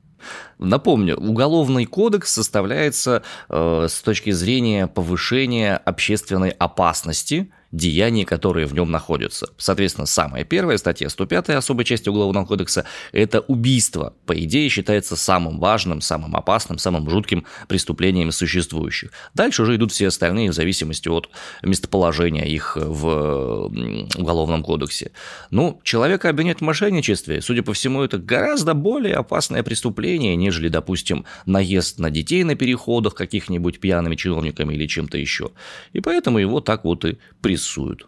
Напомню, 0.58 1.16
уголовный 1.16 1.84
кодекс 1.84 2.32
составляется 2.32 3.22
э, 3.48 3.86
с 3.88 4.00
точки 4.00 4.30
зрения 4.30 4.86
повышения 4.86 5.76
общественной 5.76 6.50
опасности 6.50 7.50
деяний, 7.72 8.24
которые 8.24 8.66
в 8.66 8.74
нем 8.74 8.90
находятся. 8.90 9.48
Соответственно, 9.58 10.06
самая 10.06 10.44
первая 10.44 10.78
статья 10.78 11.08
105 11.08 11.50
особой 11.50 11.84
части 11.84 12.08
Уголовного 12.08 12.46
кодекса– 12.46 12.84
это 13.12 13.40
убийство. 13.40 14.14
По 14.24 14.32
идее, 14.32 14.68
считается 14.68 15.16
самым 15.16 15.58
важным, 15.58 16.00
самым 16.00 16.36
опасным, 16.36 16.78
самым 16.78 17.08
жутким 17.10 17.44
преступлением 17.68 18.32
существующих. 18.32 19.10
Дальше 19.34 19.62
уже 19.62 19.76
идут 19.76 19.92
все 19.92 20.08
остальные 20.08 20.50
в 20.50 20.54
зависимости 20.54 21.08
от 21.08 21.28
местоположения 21.62 22.44
их 22.44 22.76
в 22.76 23.70
Уголовном 24.16 24.62
кодексе. 24.62 25.12
Ну, 25.50 25.80
человека 25.82 26.28
обвинять 26.28 26.58
в 26.58 26.62
мошенничестве, 26.62 27.42
судя 27.42 27.62
по 27.62 27.72
всему, 27.72 28.02
это 28.02 28.18
гораздо 28.18 28.74
более 28.74 29.16
опасное 29.16 29.62
преступление, 29.62 30.36
нежели, 30.46 30.68
допустим, 30.68 31.24
наезд 31.44 31.98
на 31.98 32.08
детей 32.10 32.44
на 32.44 32.54
переходах 32.54 33.14
каких-нибудь 33.14 33.80
пьяными 33.80 34.14
чиновниками 34.14 34.74
или 34.74 34.86
чем-то 34.86 35.18
еще. 35.18 35.50
И 35.92 36.00
поэтому 36.00 36.38
его 36.38 36.60
так 36.60 36.84
вот 36.84 37.04
и 37.04 37.18
прессуют. 37.40 38.06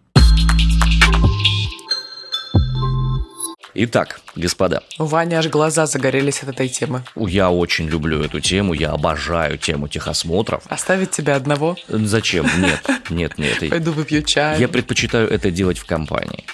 Итак, 3.74 4.20
господа. 4.38 4.82
У 4.98 5.04
Вани 5.04 5.34
аж 5.34 5.48
глаза 5.48 5.86
загорелись 5.86 6.42
от 6.42 6.50
этой 6.50 6.68
темы. 6.68 7.02
Я 7.16 7.50
очень 7.50 7.88
люблю 7.88 8.22
эту 8.22 8.40
тему, 8.40 8.74
я 8.74 8.90
обожаю 8.90 9.58
тему 9.58 9.88
техосмотров. 9.88 10.62
Оставить 10.68 11.10
тебя 11.10 11.36
одного? 11.36 11.76
Зачем? 11.88 12.46
Нет, 12.58 12.88
нет, 13.10 13.38
нет. 13.38 13.70
Пойду 13.70 13.92
выпью 13.92 14.22
чай. 14.22 14.58
Я 14.60 14.68
предпочитаю 14.68 15.28
это 15.28 15.50
делать 15.50 15.78
в 15.78 15.86
компании 15.86 16.44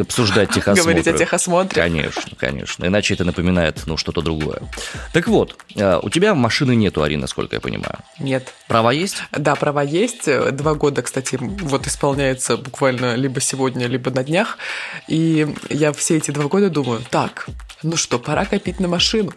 обсуждать 0.00 0.50
техосмотры. 0.54 0.82
Говорить 0.82 1.08
о 1.08 1.12
техосмотре. 1.12 1.82
Конечно, 1.82 2.36
конечно. 2.36 2.86
Иначе 2.86 3.14
это 3.14 3.24
напоминает, 3.24 3.82
ну, 3.86 3.96
что-то 3.96 4.22
другое. 4.22 4.62
Так 5.12 5.28
вот, 5.28 5.56
э, 5.74 5.98
у 6.02 6.10
тебя 6.10 6.34
машины 6.34 6.74
нету, 6.76 7.02
Арина, 7.02 7.22
насколько 7.22 7.56
я 7.56 7.60
понимаю. 7.60 7.98
Нет. 8.18 8.52
Права 8.68 8.92
есть? 8.92 9.22
Да, 9.32 9.54
права 9.54 9.82
есть. 9.82 10.28
Два 10.52 10.74
года, 10.74 11.02
кстати, 11.02 11.38
вот 11.40 11.86
исполняется 11.86 12.56
буквально 12.56 13.14
либо 13.14 13.40
сегодня, 13.40 13.86
либо 13.86 14.10
на 14.10 14.24
днях. 14.24 14.58
И 15.08 15.46
я 15.70 15.92
все 15.92 16.16
эти 16.16 16.30
два 16.30 16.44
года 16.44 16.70
думаю, 16.70 17.02
так, 17.10 17.46
ну 17.82 17.96
что, 17.96 18.18
пора 18.18 18.44
копить 18.44 18.80
на 18.80 18.88
машину. 18.88 19.32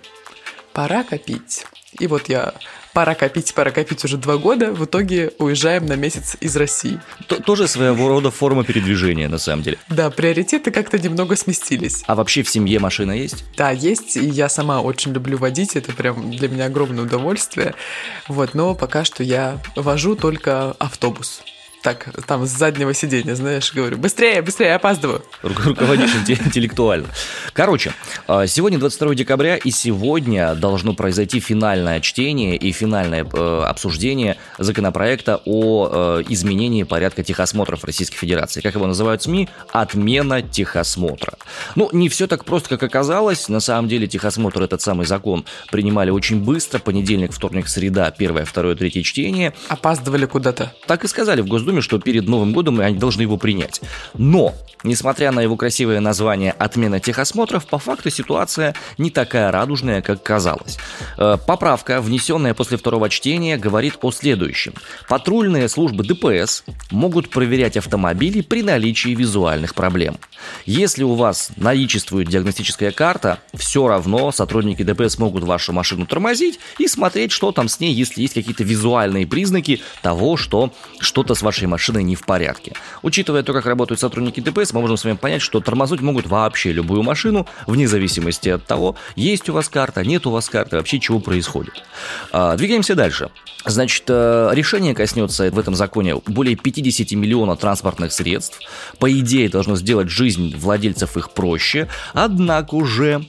Пора 0.74 1.04
копить. 1.04 1.66
И 2.00 2.08
вот 2.08 2.30
я 2.30 2.54
пора 2.94 3.16
копить, 3.16 3.54
пора 3.54 3.72
копить 3.72 4.04
уже 4.06 4.18
два 4.18 4.38
года, 4.38 4.72
в 4.72 4.86
итоге 4.86 5.32
уезжаем 5.40 5.86
на 5.86 5.94
месяц 5.94 6.36
из 6.40 6.56
России. 6.56 7.00
Тоже 7.46 7.68
своего 7.68 8.10
рода 8.10 8.32
форма 8.32 8.64
передвижения, 8.64 9.28
на 9.28 9.38
самом 9.38 9.64
деле. 9.64 9.78
Да, 9.90 10.10
приоритеты 10.10 10.72
как-то 10.72 11.00
немного 11.00 11.36
сместились. 11.36 12.04
А 12.08 12.16
вообще 12.16 12.44
в 12.44 12.50
семье 12.50 12.80
машина 12.80 13.12
есть? 13.12 13.44
Да, 13.58 13.72
есть, 13.72 14.18
и 14.18 14.26
я 14.26 14.50
сама 14.50 14.82
очень 14.82 15.14
люблю 15.14 15.38
водить, 15.38 15.76
это 15.76 15.94
прям 15.94 16.32
для 16.32 16.48
меня 16.48 16.66
огромное 16.66 17.04
удовольствие. 17.04 17.74
Вот, 18.28 18.54
но 18.54 18.76
пока 18.76 19.04
что 19.04 19.24
я 19.24 19.60
вожу 19.76 20.16
только 20.16 20.72
автобус 20.80 21.42
так, 21.82 22.10
там 22.26 22.46
с 22.46 22.50
заднего 22.50 22.94
сиденья, 22.94 23.36
знаешь, 23.36 23.74
говорю, 23.74 23.98
быстрее, 23.98 24.42
быстрее, 24.42 24.76
опаздываю. 24.76 25.24
Руководишь 25.42 26.14
интеллектуально. 26.28 27.08
Короче, 27.54 27.94
а, 28.28 28.48
сегодня 28.48 28.78
22 28.80 29.16
декабря, 29.16 29.56
и 29.58 29.72
сегодня 29.72 30.56
должно 30.56 30.94
произойти 30.94 31.40
финальное 31.40 32.02
чтение 32.02 32.58
и 32.58 32.72
финальное 32.72 33.26
э, 33.26 33.64
обсуждение 33.66 34.38
законопроекта 34.58 35.42
о 35.46 36.20
э, 36.20 36.24
изменении 36.30 36.84
порядка 36.84 37.24
техосмотров 37.24 37.84
Российской 37.86 38.18
Федерации. 38.18 38.62
Как 38.62 38.76
его 38.76 38.86
называют 38.86 39.24
СМИ? 39.24 39.48
Отмена 39.72 40.42
техосмотра. 40.42 41.34
Ну, 41.76 41.90
не 41.94 42.10
все 42.10 42.28
так 42.28 42.44
просто, 42.46 42.70
как 42.70 42.84
оказалось. 42.84 43.48
На 43.48 43.62
самом 43.62 43.88
деле, 43.88 44.08
техосмотр, 44.08 44.62
этот 44.62 44.82
самый 44.82 45.06
закон, 45.06 45.46
принимали 45.72 46.10
очень 46.10 46.44
быстро. 46.44 46.80
Понедельник, 46.80 47.32
вторник, 47.32 47.68
среда, 47.68 48.12
первое, 48.12 48.44
второе, 48.46 48.76
третье 48.76 49.04
чтение. 49.04 49.54
Опаздывали 49.70 50.26
куда-то. 50.26 50.74
Так 50.86 51.06
и 51.06 51.08
сказали 51.08 51.42
в 51.42 51.48
Госдуме 51.48 51.69
Госдуме, 51.70 51.82
что 51.82 52.00
перед 52.00 52.28
Новым 52.28 52.52
годом 52.52 52.80
они 52.80 52.98
должны 52.98 53.22
его 53.22 53.38
принять. 53.38 53.82
Но, 54.18 54.56
несмотря 54.84 55.32
на 55.32 55.42
его 55.42 55.56
красивое 55.56 56.00
название 56.00 56.52
«отмена 56.52 57.00
техосмотров», 57.00 57.68
по 57.68 57.78
факту 57.78 58.10
ситуация 58.10 58.74
не 58.98 59.12
такая 59.12 59.52
радужная, 59.52 60.02
как 60.02 60.24
казалось. 60.24 60.80
Э, 61.18 61.38
поправка, 61.46 62.02
внесенная 62.02 62.56
после 62.56 62.78
второго 62.78 63.10
чтения, 63.10 63.58
говорит 63.58 64.00
о 64.02 64.12
следующем. 64.12 64.74
Патрульные 65.08 65.70
службы 65.70 66.04
ДПС 66.04 66.64
могут 66.90 67.30
проверять 67.30 67.78
автомобили 67.78 68.42
при 68.42 68.64
наличии 68.64 69.10
визуальных 69.10 69.76
проблем. 69.76 70.18
Если 70.66 71.04
у 71.04 71.14
вас 71.14 71.52
наличествует 71.56 72.30
диагностическая 72.30 72.92
карта, 72.92 73.40
все 73.54 73.88
равно 73.88 74.32
сотрудники 74.32 74.82
ДПС 74.84 75.20
могут 75.20 75.44
вашу 75.44 75.72
машину 75.74 76.08
тормозить 76.08 76.60
и 76.80 76.88
смотреть, 76.88 77.32
что 77.32 77.52
там 77.52 77.68
с 77.68 77.80
ней, 77.80 77.94
если 77.94 78.22
есть 78.22 78.34
какие-то 78.34 78.64
визуальные 78.64 79.28
признаки 79.28 79.82
того, 80.02 80.38
что 80.38 80.74
что-то 81.00 81.36
с 81.36 81.42
вашей 81.42 81.59
вашей 81.60 81.68
машиной 81.68 82.04
не 82.04 82.16
в 82.16 82.24
порядке. 82.24 82.74
Учитывая 83.02 83.44
то, 83.44 83.54
как 83.54 83.66
работают 83.66 84.00
сотрудники 84.00 84.40
ДПС, 84.40 84.74
мы 84.74 84.82
можем 84.82 84.98
с 84.98 85.04
вами 85.04 85.16
понять, 85.16 85.42
что 85.42 85.60
тормознуть 85.60 86.02
могут 86.02 86.28
вообще 86.28 86.72
любую 86.72 87.04
машину, 87.04 87.48
вне 87.68 87.88
зависимости 87.88 88.50
от 88.50 88.66
того, 88.66 88.96
есть 89.16 89.50
у 89.50 89.54
вас 89.54 89.68
карта, 89.68 90.06
нет 90.06 90.26
у 90.26 90.32
вас 90.32 90.50
карты, 90.50 90.78
вообще 90.78 91.00
чего 91.00 91.20
происходит. 91.20 91.74
А, 92.32 92.56
двигаемся 92.56 92.96
дальше. 92.96 93.30
Значит, 93.66 94.04
э, 94.08 94.52
решение 94.54 94.96
коснется 94.96 95.52
в 95.52 95.60
этом 95.60 95.76
законе 95.76 96.16
более 96.28 96.56
50 96.56 97.12
миллионов 97.12 97.60
транспортных 97.60 98.14
средств. 98.14 98.60
По 99.00 99.12
идее, 99.12 99.50
должно 99.50 99.76
сделать 99.76 100.10
жизнь 100.10 100.56
владельцев 100.56 101.18
их 101.18 101.32
проще. 101.32 101.90
Однако 102.14 102.76
уже 102.76 103.26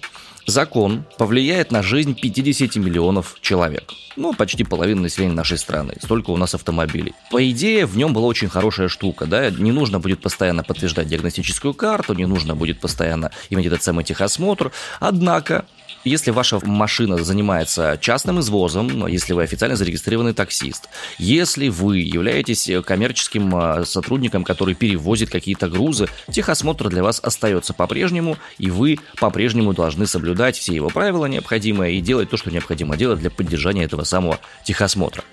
Закон 0.50 1.04
повлияет 1.16 1.70
на 1.70 1.80
жизнь 1.80 2.18
50 2.20 2.74
миллионов 2.76 3.36
человек. 3.40 3.92
Ну, 4.16 4.34
почти 4.34 4.64
половина 4.64 5.02
населения 5.02 5.32
нашей 5.32 5.56
страны. 5.56 5.94
Столько 6.02 6.30
у 6.30 6.36
нас 6.36 6.54
автомобилей. 6.54 7.14
По 7.30 7.48
идее, 7.48 7.86
в 7.86 7.96
нем 7.96 8.12
была 8.12 8.26
очень 8.26 8.48
хорошая 8.48 8.88
штука, 8.88 9.26
да, 9.26 9.48
не 9.50 9.70
нужно 9.70 10.00
будет 10.00 10.20
постоянно 10.20 10.64
подтверждать 10.64 11.06
диагностическую 11.06 11.72
карту, 11.72 12.14
не 12.14 12.26
нужно 12.26 12.56
будет 12.56 12.80
постоянно 12.80 13.30
иметь 13.48 13.66
этот 13.66 13.84
самый 13.84 14.04
техосмотр. 14.04 14.72
Однако, 14.98 15.66
если 16.04 16.30
ваша 16.30 16.58
машина 16.64 17.22
занимается 17.22 17.98
частным 18.00 18.40
извозом, 18.40 19.06
если 19.06 19.32
вы 19.32 19.42
официально 19.42 19.76
зарегистрированный 19.76 20.34
таксист, 20.34 20.88
если 21.18 21.68
вы 21.68 21.98
являетесь 21.98 22.70
коммерческим 22.84 23.54
а, 23.54 23.84
сотрудником, 23.84 24.44
который 24.44 24.74
перевозит 24.74 25.30
какие-то 25.30 25.68
грузы, 25.68 26.08
техосмотр 26.30 26.88
для 26.88 27.02
вас 27.02 27.20
остается 27.22 27.74
по-прежнему, 27.74 28.36
и 28.58 28.70
вы 28.70 28.98
по-прежнему 29.18 29.72
должны 29.74 30.06
соблюдать 30.06 30.56
все 30.56 30.74
его 30.74 30.88
правила 30.88 31.26
необходимые 31.26 31.96
и 31.96 32.00
делать 32.00 32.30
то, 32.30 32.36
что 32.36 32.50
необходимо 32.50 32.96
делать 32.96 33.20
для 33.20 33.30
поддержания 33.30 33.84
этого 33.84 34.04
самого 34.04 34.40
техосмотра. 34.64 35.24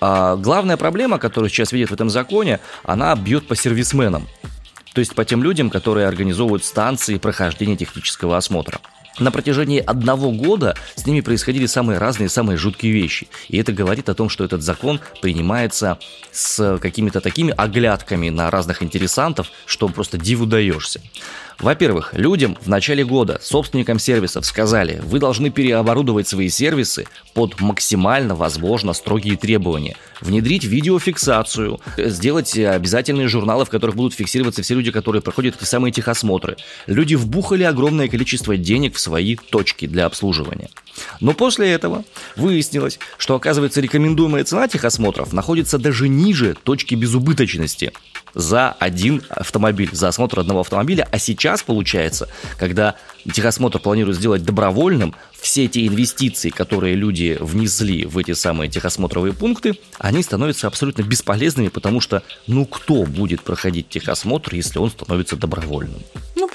А 0.00 0.36
главная 0.36 0.76
проблема, 0.76 1.18
которую 1.18 1.50
сейчас 1.50 1.72
видят 1.72 1.90
в 1.90 1.94
этом 1.94 2.10
законе, 2.10 2.60
она 2.84 3.14
бьет 3.16 3.46
по 3.46 3.56
сервисменам. 3.56 4.28
То 4.94 4.98
есть 4.98 5.14
по 5.14 5.24
тем 5.24 5.42
людям, 5.42 5.70
которые 5.70 6.06
организовывают 6.06 6.64
станции 6.64 7.16
прохождения 7.16 7.76
технического 7.76 8.36
осмотра. 8.36 8.80
На 9.18 9.30
протяжении 9.30 9.78
одного 9.78 10.30
года 10.30 10.74
с 10.94 11.06
ними 11.06 11.20
происходили 11.20 11.66
самые 11.66 11.98
разные, 11.98 12.28
самые 12.28 12.56
жуткие 12.56 12.92
вещи. 12.92 13.28
И 13.48 13.58
это 13.58 13.72
говорит 13.72 14.08
о 14.08 14.14
том, 14.14 14.28
что 14.28 14.44
этот 14.44 14.62
закон 14.62 15.00
принимается 15.20 15.98
с 16.30 16.78
какими-то 16.78 17.20
такими 17.20 17.54
оглядками 17.56 18.30
на 18.30 18.50
разных 18.50 18.82
интересантов, 18.82 19.48
что 19.66 19.88
просто 19.88 20.16
диву 20.16 20.46
даешься. 20.46 21.00
Во-первых, 21.58 22.14
людям 22.14 22.56
в 22.60 22.68
начале 22.68 23.04
года, 23.04 23.38
собственникам 23.42 23.98
сервисов, 23.98 24.46
сказали, 24.46 25.00
вы 25.04 25.18
должны 25.18 25.50
переоборудовать 25.50 26.28
свои 26.28 26.48
сервисы 26.48 27.06
под 27.34 27.60
максимально 27.60 28.34
возможно 28.34 28.92
строгие 28.92 29.36
требования. 29.36 29.96
Внедрить 30.20 30.64
видеофиксацию, 30.64 31.80
сделать 31.96 32.56
обязательные 32.56 33.28
журналы, 33.28 33.64
в 33.64 33.70
которых 33.70 33.96
будут 33.96 34.14
фиксироваться 34.14 34.62
все 34.62 34.74
люди, 34.74 34.90
которые 34.90 35.22
проходят 35.22 35.56
эти 35.56 35.64
самые 35.64 35.92
техосмотры. 35.92 36.56
Люди 36.86 37.14
вбухали 37.14 37.64
огромное 37.64 38.08
количество 38.08 38.56
денег 38.56 38.96
в 38.96 39.00
свои 39.00 39.36
точки 39.36 39.86
для 39.86 40.06
обслуживания. 40.06 40.68
Но 41.20 41.32
после 41.32 41.72
этого 41.72 42.04
выяснилось, 42.36 42.98
что, 43.18 43.34
оказывается, 43.34 43.80
рекомендуемая 43.80 44.44
цена 44.44 44.68
техосмотров 44.68 45.32
находится 45.32 45.78
даже 45.78 46.08
ниже 46.08 46.56
точки 46.62 46.94
безубыточности 46.94 47.92
за 48.34 48.70
один 48.72 49.22
автомобиль, 49.28 49.90
за 49.92 50.08
осмотр 50.08 50.40
одного 50.40 50.60
автомобиля. 50.60 51.08
А 51.10 51.18
сейчас 51.18 51.62
получается, 51.62 52.28
когда 52.58 52.96
техосмотр 53.32 53.78
планируют 53.78 54.18
сделать 54.18 54.44
добровольным, 54.44 55.14
все 55.40 55.64
эти 55.64 55.86
инвестиции, 55.86 56.50
которые 56.50 56.94
люди 56.94 57.36
внесли 57.40 58.04
в 58.04 58.16
эти 58.18 58.32
самые 58.32 58.70
техосмотровые 58.70 59.34
пункты, 59.34 59.78
они 59.98 60.22
становятся 60.22 60.68
абсолютно 60.68 61.02
бесполезными, 61.02 61.68
потому 61.68 62.00
что 62.00 62.22
ну 62.46 62.64
кто 62.64 63.02
будет 63.04 63.42
проходить 63.42 63.88
техосмотр, 63.88 64.54
если 64.54 64.78
он 64.78 64.90
становится 64.90 65.36
добровольным? 65.36 66.00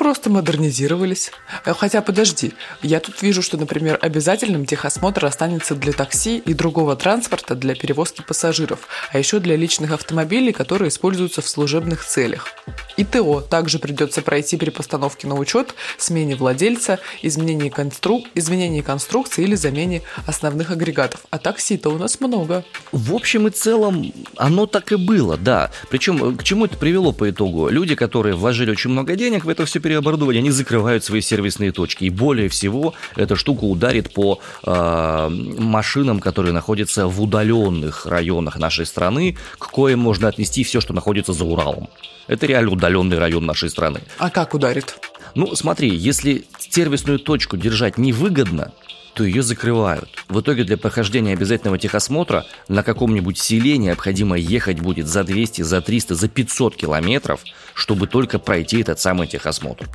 Просто 0.07 0.29
модернизировались. 0.29 1.31
Э, 1.65 1.73
хотя, 1.73 2.01
подожди, 2.01 2.53
я 2.81 3.01
тут 3.01 3.21
вижу, 3.21 3.41
что, 3.41 3.57
например, 3.57 3.99
обязательным 4.01 4.65
техосмотр 4.65 5.25
останется 5.25 5.75
для 5.75 5.91
такси 5.91 6.37
и 6.37 6.53
другого 6.53 6.95
транспорта 6.95 7.55
для 7.55 7.75
перевозки 7.75 8.21
пассажиров, 8.21 8.87
а 9.11 9.17
еще 9.17 9.39
для 9.39 9.57
личных 9.57 9.91
автомобилей, 9.91 10.53
которые 10.53 10.87
используются 10.87 11.41
в 11.41 11.49
служебных 11.49 12.05
целях. 12.05 12.47
И 12.95 13.03
ТО 13.03 13.41
также 13.41 13.79
придется 13.79 14.21
пройти 14.21 14.55
при 14.55 14.69
постановке 14.69 15.27
на 15.27 15.35
учет, 15.35 15.75
смене 15.97 16.37
владельца, 16.37 16.99
изменении, 17.21 17.67
констру... 17.69 18.23
изменении 18.33 18.79
конструкции 18.79 19.43
или 19.43 19.55
замене 19.55 20.03
основных 20.25 20.71
агрегатов. 20.71 21.25
А 21.31 21.37
такси-то 21.37 21.89
у 21.89 21.97
нас 21.97 22.21
много. 22.21 22.63
В 22.93 23.13
общем 23.13 23.47
и 23.47 23.51
целом, 23.51 24.13
оно 24.37 24.67
так 24.67 24.93
и 24.93 24.95
было, 24.95 25.35
да. 25.35 25.69
Причем 25.89 26.23
э, 26.23 26.37
к 26.37 26.43
чему 26.45 26.63
это 26.63 26.77
привело 26.77 27.11
по 27.11 27.29
итогу? 27.29 27.67
Люди, 27.67 27.95
которые 27.95 28.35
вложили 28.35 28.71
очень 28.71 28.91
много 28.91 29.17
денег 29.17 29.43
в 29.43 29.49
это 29.49 29.65
все 29.65 29.81
переоборудование, 29.97 30.39
они 30.39 30.51
закрывают 30.51 31.03
свои 31.03 31.21
сервисные 31.21 31.71
точки. 31.71 32.05
И 32.05 32.09
более 32.09 32.49
всего, 32.49 32.93
эта 33.15 33.35
штука 33.35 33.63
ударит 33.63 34.13
по 34.13 34.39
э, 34.63 35.29
машинам, 35.29 36.19
которые 36.19 36.53
находятся 36.53 37.07
в 37.07 37.21
удаленных 37.21 38.05
районах 38.05 38.57
нашей 38.57 38.85
страны, 38.85 39.37
к 39.57 39.71
коим 39.71 39.99
можно 39.99 40.27
отнести 40.27 40.63
все, 40.63 40.81
что 40.81 40.93
находится 40.93 41.33
за 41.33 41.45
Уралом. 41.45 41.89
Это 42.27 42.45
реально 42.45 42.71
удаленный 42.71 43.17
район 43.17 43.45
нашей 43.45 43.69
страны. 43.69 44.01
А 44.19 44.29
как 44.29 44.53
ударит? 44.53 44.95
Ну, 45.35 45.55
смотри, 45.55 45.89
если 45.89 46.45
сервисную 46.59 47.19
точку 47.19 47.57
держать 47.57 47.97
невыгодно, 47.97 48.71
то 49.17 49.23
ее 49.23 49.41
закрывают. 49.41 50.09
В 50.29 50.41
итоге 50.41 50.63
для 50.63 50.77
прохождения 50.77 51.33
обязательного 51.33 51.79
техосмотра 51.79 52.45
на 52.67 52.83
каком-нибудь 52.83 53.39
селе 53.39 53.79
необходимо 53.79 54.37
ехать 54.37 54.79
будет 54.79 55.07
за 55.07 55.23
200, 55.23 55.63
за 55.63 55.81
300, 55.81 56.13
за 56.13 56.27
500 56.27 56.75
километров, 56.75 57.41
чтобы 57.73 58.05
только 58.05 58.37
пройти 58.37 58.81
этот 58.81 58.99
самый 58.99 59.25
техосмотр. 59.25 59.89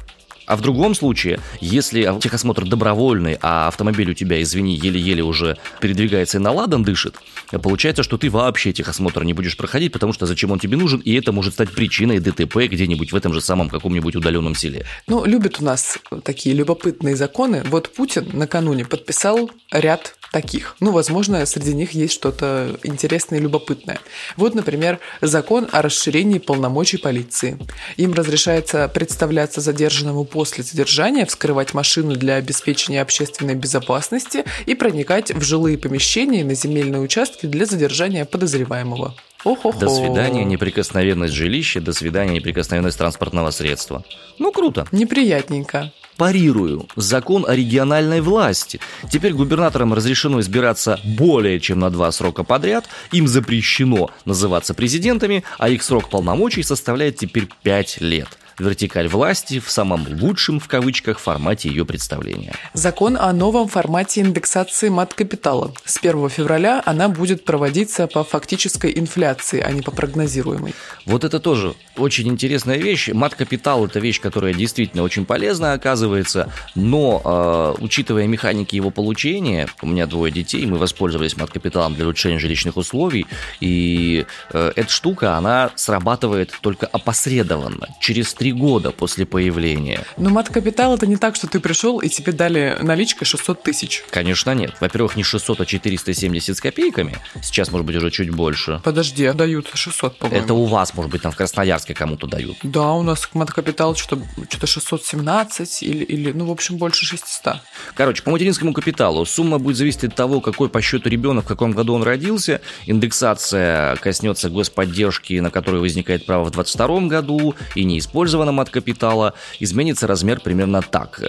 А 0.53 0.57
в 0.57 0.61
другом 0.61 0.95
случае, 0.95 1.41
если 1.63 2.15
техосмотр 2.21 2.67
добровольный, 2.67 3.39
а 3.41 3.69
автомобиль 3.69 4.11
у 4.11 4.13
тебя, 4.13 4.43
извини, 4.43 4.77
еле-еле 4.77 5.23
уже 5.23 5.57
передвигается 5.81 6.37
и 6.37 6.41
на 6.43 6.53
ладан 6.53 6.83
дышит, 6.83 7.15
получается, 7.63 8.03
что 8.03 8.19
ты 8.19 8.29
вообще 8.29 8.75
техосмотр 8.75 9.25
не 9.25 9.33
будешь 9.33 9.57
проходить, 9.57 9.93
потому 9.93 10.13
что 10.13 10.27
зачем 10.27 10.51
он 10.51 10.59
тебе 10.59 10.77
нужен, 10.77 11.01
и 11.01 11.15
это 11.15 11.33
может 11.33 11.55
стать 11.55 11.71
причиной 11.71 12.19
ДТП 12.19 12.69
где-нибудь 12.71 13.13
в 13.13 13.17
этом 13.17 13.33
же 13.33 13.41
самом 13.41 13.71
каком-нибудь 13.71 14.15
удаленном 14.15 14.55
селе. 14.55 14.85
Ну, 15.07 15.25
любят 15.25 15.59
у 15.59 15.65
нас 15.65 15.99
такие 16.23 16.55
любопытные 16.55 17.17
законы. 17.17 17.63
Вот 17.71 17.89
Путин 17.89 18.29
накануне 18.35 18.85
подписал 18.85 19.51
ряд 19.71 20.17
таких. 20.33 20.75
Ну, 20.81 20.91
возможно, 20.91 21.45
среди 21.47 21.75
них 21.75 21.93
есть 21.93 22.15
что-то 22.15 22.77
интересное 22.83 23.39
и 23.39 23.43
любопытное. 23.43 24.01
Вот, 24.37 24.55
например, 24.55 24.99
закон 25.21 25.69
о 25.71 25.83
расширении 25.83 26.39
полномочий 26.39 26.97
полиции. 26.97 27.59
Им 27.97 28.15
разрешается 28.15 28.89
представляться 28.89 29.61
задержанному 29.61 30.25
после 30.25 30.65
задержания, 30.65 31.27
вскрывать 31.27 31.75
машину 31.75 32.17
для 32.17 32.37
обеспечения 32.37 33.03
общественной 33.03 33.55
безопасности 33.55 34.45
и 34.67 34.75
проникать 34.75 35.31
в 35.31 35.43
жилые 35.43 35.79
помещения 35.79 36.41
и 36.41 36.45
на 36.45 36.55
земельные 36.55 37.01
участки 37.01 37.47
для 37.47 37.67
задержания 37.67 38.25
подозреваемого. 38.25 39.15
Ох-охо. 39.45 39.79
До 39.79 39.89
свидания, 39.89 40.45
неприкосновенность 40.45 41.35
жилища, 41.35 41.81
до 41.81 41.93
свидания, 41.93 42.35
неприкосновенность 42.35 42.97
транспортного 42.97 43.51
средства. 43.51 44.05
Ну, 44.39 44.53
круто. 44.53 44.87
Неприятненько. 44.93 45.93
Парирую. 46.23 46.87
Закон 46.95 47.45
о 47.49 47.57
региональной 47.57 48.21
власти. 48.21 48.79
Теперь 49.11 49.33
губернаторам 49.33 49.93
разрешено 49.93 50.39
избираться 50.39 51.01
более 51.03 51.59
чем 51.59 51.81
на 51.81 51.91
два 51.91 52.13
срока 52.13 52.45
подряд. 52.45 52.85
Им 53.11 53.27
запрещено 53.27 54.09
называться 54.25 54.73
президентами, 54.73 55.43
а 55.59 55.69
их 55.69 55.83
срок 55.83 56.11
полномочий 56.11 56.63
составляет 56.63 57.17
теперь 57.17 57.49
пять 57.65 58.01
лет 58.01 58.29
вертикаль 58.59 59.09
власти 59.09 59.61
в 59.61 59.71
самом 59.71 60.07
лучшем 60.21 60.61
в 60.61 60.69
кавычках 60.69 61.19
формате 61.19 61.69
ее 61.69 61.85
представления. 61.85 62.53
Закон 62.73 63.17
о 63.17 63.33
новом 63.33 63.69
формате 63.69 64.21
индексации 64.21 64.89
мат-капитала. 64.89 65.73
С 65.85 65.99
1 65.99 66.29
февраля 66.29 66.83
она 66.85 67.09
будет 67.09 67.45
проводиться 67.45 68.07
по 68.07 68.25
фактической 68.25 68.93
инфляции, 68.99 69.61
а 69.61 69.71
не 69.71 69.83
по 69.83 69.91
прогнозируемой. 69.91 70.75
Вот 71.07 71.25
это 71.25 71.41
тоже 71.41 71.75
очень 71.97 72.29
интересная 72.29 72.79
вещь. 72.79 73.09
Мат-капитал– 73.09 73.85
это 73.87 73.99
вещь, 73.99 74.21
которая 74.21 74.55
действительно 74.55 75.03
очень 75.03 75.27
полезна, 75.27 75.73
оказывается, 75.73 76.53
но 76.75 77.77
э, 77.79 77.83
учитывая 77.83 78.27
механики 78.27 78.77
его 78.77 78.91
получения, 78.91 79.69
у 79.81 79.87
меня 79.87 80.07
двое 80.07 80.33
детей, 80.33 80.65
мы 80.67 80.79
воспользовались 80.79 81.37
мат-капиталом 81.37 81.95
для 81.95 82.05
улучшения 82.05 82.39
жилищных 82.39 82.77
условий, 82.77 83.27
и 83.61 84.27
э, 84.53 84.73
эта 84.77 84.91
штука, 84.91 85.37
она 85.37 85.71
срабатывает 85.77 86.53
только 86.61 86.87
опосредованно, 86.87 87.89
через 88.01 88.35
три 88.43 88.51
года 88.51 88.91
после 88.91 89.25
появления. 89.25 90.05
Но 90.17 90.29
мат-капитал 90.31 90.97
это 90.97 91.07
не 91.07 91.17
так, 91.17 91.37
что 91.37 91.47
ты 91.47 91.61
пришел 91.61 92.01
и 92.01 92.09
тебе 92.09 92.33
дали 92.33 92.77
наличкой 92.83 93.25
600 93.25 93.63
тысяч. 93.63 94.03
Конечно 94.11 94.53
нет. 94.53 94.75
Во-первых, 94.81 95.15
не 95.15 95.23
600, 95.23 95.61
а 95.61 95.65
470 95.65 96.57
с 96.57 96.61
копейками. 96.61 97.19
Сейчас, 97.41 97.71
может 97.71 97.87
быть, 97.87 97.95
уже 97.95 98.11
чуть 98.11 98.31
больше. 98.31 98.81
Подожди, 98.83 99.27
а 99.27 99.33
дают 99.33 99.71
600, 99.73 100.19
по-моему. 100.19 100.45
Это 100.45 100.55
у 100.55 100.65
вас, 100.65 100.93
может 100.95 101.13
быть, 101.13 101.23
там 101.23 101.31
в 101.31 101.37
Красноярске 101.37 101.95
кому-то 101.95 102.27
дают. 102.27 102.57
Да, 102.65 102.95
у 102.95 103.05
нас 103.05 103.29
мат-капитал 103.33 103.95
что-то 103.95 104.25
что 104.51 104.67
617 104.67 105.85
или, 105.85 106.03
или, 106.03 106.33
ну, 106.33 106.47
в 106.47 106.51
общем, 106.51 106.79
больше 106.79 107.05
600. 107.05 107.59
Короче, 107.95 108.25
по 108.25 108.33
материнскому 108.33 108.73
капиталу 108.73 109.25
сумма 109.25 109.61
будет 109.61 109.77
зависеть 109.77 110.03
от 110.03 110.17
того, 110.17 110.41
какой 110.41 110.69
по 110.69 110.83
счету 110.83 111.09
ребенок, 111.09 111.45
в 111.45 111.49
каком 111.49 111.71
году 111.71 111.95
он 111.95 112.03
родился. 112.03 112.61
Индексация 112.87 113.95
коснется 113.97 114.51
господдержки, 114.51 115.35
на 115.35 115.53
которую 115.53 115.81
возникает 115.81 116.27
право 116.27 116.43
в 116.43 116.51
2022 116.51 117.07
году 117.07 117.55
и 117.77 117.85
не 117.85 118.01
используется 118.01 118.32
использованном 118.33 118.61
от 118.61 118.71
капитала 118.71 119.35
изменится 119.61 120.07
размер 120.07 120.41
примерно 120.41 120.81
так. 120.81 121.21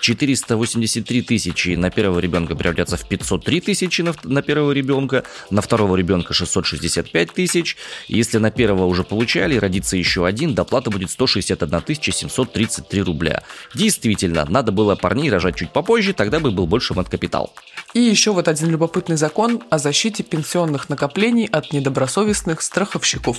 483 0.00 1.20
э, 1.20 1.22
тысячи 1.22 1.76
на 1.76 1.90
первого 1.90 2.18
ребенка 2.18 2.56
превратятся 2.56 2.96
в 2.96 3.06
503 3.06 3.60
тысячи 3.60 4.02
на 4.24 4.42
первого 4.42 4.72
ребенка, 4.72 5.22
на 5.50 5.62
второго 5.62 5.94
ребенка 5.94 6.34
665 6.34 7.32
тысяч. 7.32 7.76
Если 8.08 8.38
на 8.38 8.50
первого 8.50 8.86
уже 8.86 9.04
получали, 9.04 9.56
родится 9.56 9.96
еще 9.96 10.26
один, 10.26 10.54
доплата 10.54 10.90
будет 10.90 11.10
161 11.10 11.82
733 11.96 13.02
рубля. 13.02 13.44
Действительно, 13.74 14.44
надо 14.48 14.72
было 14.72 14.96
парней 14.96 15.30
рожать 15.30 15.56
чуть 15.56 15.70
попозже, 15.70 16.12
тогда 16.12 16.40
бы 16.40 16.50
был 16.50 16.66
больше 16.66 16.94
мат-капитал. 16.94 17.52
И 17.94 18.00
еще 18.00 18.32
вот 18.32 18.48
один 18.48 18.70
любопытный 18.70 19.16
закон 19.16 19.62
о 19.70 19.78
защите 19.78 20.22
пенсионных 20.22 20.88
накоплений 20.88 21.46
от 21.46 21.72
недобросовестных 21.72 22.62
страховщиков. 22.62 23.38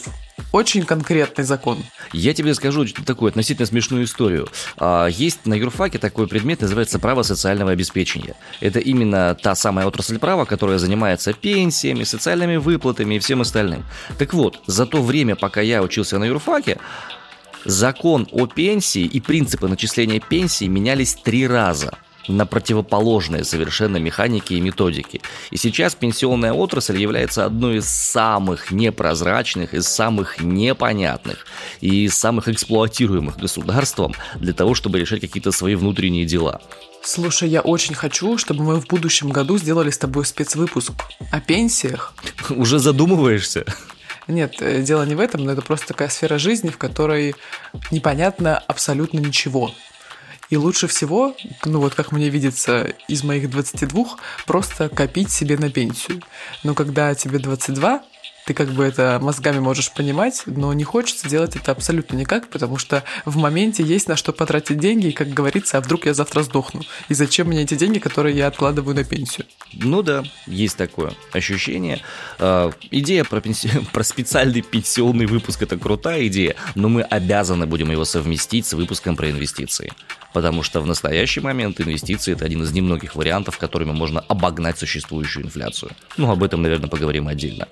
Очень 0.51 0.83
конкретный 0.83 1.43
закон. 1.43 1.79
Я 2.11 2.33
тебе 2.33 2.53
скажу 2.53 2.85
такую 3.01 3.29
относительно 3.29 3.65
смешную 3.65 4.05
историю. 4.05 4.47
А, 4.77 5.07
есть 5.07 5.45
на 5.45 5.53
юрфаке 5.53 5.97
такой 5.97 6.27
предмет, 6.27 6.61
называется 6.61 6.99
право 6.99 7.23
социального 7.23 7.71
обеспечения. 7.71 8.35
Это 8.59 8.79
именно 8.79 9.35
та 9.35 9.55
самая 9.55 9.85
отрасль 9.85 10.19
права, 10.19 10.45
которая 10.45 10.77
занимается 10.77 11.33
пенсиями, 11.33 12.03
социальными 12.03 12.57
выплатами 12.57 13.15
и 13.15 13.19
всем 13.19 13.41
остальным. 13.41 13.83
Так 14.17 14.33
вот, 14.33 14.59
за 14.67 14.85
то 14.85 15.01
время, 15.01 15.35
пока 15.35 15.61
я 15.61 15.81
учился 15.81 16.19
на 16.19 16.25
юрфаке, 16.25 16.77
закон 17.65 18.27
о 18.31 18.47
пенсии 18.47 19.03
и 19.03 19.19
принципы 19.19 19.67
начисления 19.67 20.19
пенсии 20.19 20.65
менялись 20.65 21.15
три 21.15 21.47
раза– 21.47 21.97
на 22.27 22.45
противоположные 22.45 23.43
совершенно 23.43 23.97
механики 23.97 24.53
и 24.53 24.61
методики. 24.61 25.21
И 25.51 25.57
сейчас 25.57 25.95
пенсионная 25.95 26.53
отрасль 26.53 26.99
является 26.99 27.45
одной 27.45 27.77
из 27.77 27.85
самых 27.85 28.71
непрозрачных, 28.71 29.73
из 29.73 29.87
самых 29.87 30.41
непонятных 30.41 31.45
и 31.81 32.05
из 32.05 32.17
самых 32.17 32.47
эксплуатируемых 32.47 33.37
государством 33.37 34.13
для 34.35 34.53
того, 34.53 34.75
чтобы 34.75 34.99
решать 34.99 35.21
какие-то 35.21 35.51
свои 35.51 35.75
внутренние 35.75 36.25
дела. 36.25 36.61
Слушай, 37.01 37.49
я 37.49 37.61
очень 37.61 37.95
хочу, 37.95 38.37
чтобы 38.37 38.63
мы 38.63 38.79
в 38.79 38.87
будущем 38.87 39.29
году 39.29 39.57
сделали 39.57 39.89
с 39.89 39.97
тобой 39.97 40.25
спецвыпуск 40.25 40.93
о 41.31 41.41
пенсиях. 41.41 42.13
Уже 42.49 42.79
задумываешься? 42.79 43.65
Нет, 44.27 44.61
э, 44.61 44.81
дело 44.81 45.03
не 45.03 45.15
в 45.15 45.19
этом, 45.19 45.43
но 45.43 45.51
это 45.51 45.61
просто 45.61 45.87
такая 45.87 46.07
сфера 46.07 46.37
жизни, 46.37 46.69
в 46.69 46.77
которой 46.77 47.35
непонятно 47.91 48.57
абсолютно 48.57 49.19
ничего. 49.19 49.73
И 50.53 50.55
лучше 50.55 50.85
всего, 50.85 51.35
ну 51.65 51.79
вот 51.79 51.95
как 51.95 52.11
мне 52.11 52.29
видится 52.29 52.93
из 53.07 53.23
моих 53.23 53.49
22, 53.49 54.05
просто 54.45 54.87
копить 54.87 55.31
себе 55.31 55.57
на 55.57 55.71
пенсию. 55.71 56.21
Но 56.61 56.75
когда 56.75 57.15
тебе 57.15 57.39
22, 57.39 58.03
ты 58.45 58.53
как 58.53 58.69
бы 58.69 58.83
это 58.83 59.19
мозгами 59.21 59.59
можешь 59.59 59.91
понимать, 59.91 60.43
но 60.45 60.73
не 60.73 60.83
хочется 60.83 61.29
делать 61.29 61.55
это 61.55 61.71
абсолютно 61.71 62.15
никак, 62.15 62.49
потому 62.49 62.77
что 62.77 63.03
в 63.25 63.37
моменте 63.37 63.83
есть 63.83 64.07
на 64.07 64.15
что 64.15 64.33
потратить 64.33 64.79
деньги, 64.79 65.07
и, 65.07 65.11
как 65.11 65.29
говорится, 65.29 65.77
а 65.77 65.81
вдруг 65.81 66.05
я 66.05 66.13
завтра 66.13 66.43
сдохну? 66.43 66.81
И 67.09 67.13
зачем 67.13 67.47
мне 67.47 67.63
эти 67.63 67.75
деньги, 67.75 67.99
которые 67.99 68.35
я 68.35 68.47
откладываю 68.47 68.95
на 68.95 69.03
пенсию? 69.03 69.45
Ну 69.73 70.01
да, 70.03 70.23
есть 70.45 70.77
такое 70.77 71.13
ощущение. 71.31 72.01
Э, 72.39 72.71
идея 72.91 73.23
про, 73.23 73.41
пенси... 73.41 73.69
про 73.93 74.03
специальный 74.03 74.61
пенсионный 74.61 75.25
выпуск– 75.25 75.61
это 75.63 75.77
крутая 75.77 76.27
идея, 76.27 76.55
но 76.75 76.89
мы 76.89 77.01
обязаны 77.01 77.65
будем 77.65 77.91
его 77.91 78.05
совместить 78.05 78.65
с 78.65 78.73
выпуском 78.73 79.15
про 79.15 79.29
инвестиции. 79.29 79.91
Потому 80.33 80.63
что 80.63 80.81
в 80.81 80.87
настоящий 80.87 81.39
момент 81.39 81.79
инвестиции– 81.79 82.33
это 82.33 82.45
один 82.45 82.63
из 82.63 82.71
немногих 82.71 83.15
вариантов, 83.15 83.57
которыми 83.57 83.91
можно 83.91 84.19
обогнать 84.19 84.79
существующую 84.79 85.45
инфляцию. 85.45 85.91
Ну, 86.17 86.31
об 86.31 86.43
этом, 86.43 86.61
наверное, 86.61 86.89
поговорим 86.89 87.27
отдельно. 87.27 87.67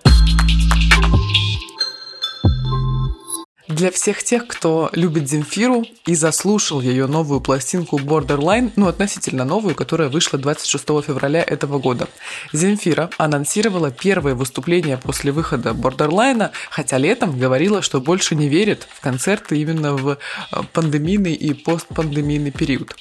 Для 3.72 3.90
всех 3.90 4.22
тех, 4.22 4.48
кто 4.48 4.90
любит 4.92 5.30
Земфиру 5.30 5.86
и 6.06 6.14
заслушал 6.14 6.82
ее 6.82 7.08
новую 7.08 7.40
пластинку 7.40 7.98
Borderline, 7.98 8.74
ну, 8.76 8.88
относительно 8.88 9.46
новую, 9.46 9.76
которая 9.76 10.10
вышла 10.10 10.38
26 10.38 10.84
февраля 11.02 11.42
этого 11.42 11.80
года. 11.80 12.10
Земфира 12.52 13.10
анонсировала 13.18 13.90
первое 13.90 14.36
выступление 14.36 14.98
после 14.98 15.32
выхода 15.32 15.70
Borderline, 15.70 16.50
хотя 16.70 16.98
летом 16.98 17.40
говорила, 17.40 17.82
что 17.82 18.02
больше 18.02 18.36
не 18.36 18.50
верит 18.50 18.88
в 18.94 19.00
концерты 19.00 19.58
именно 19.58 19.94
в 19.94 20.10
э, 20.10 20.16
пандемийный 20.74 21.34
и 21.34 21.54
постпандемийный 21.54 22.52
период. 22.52 22.94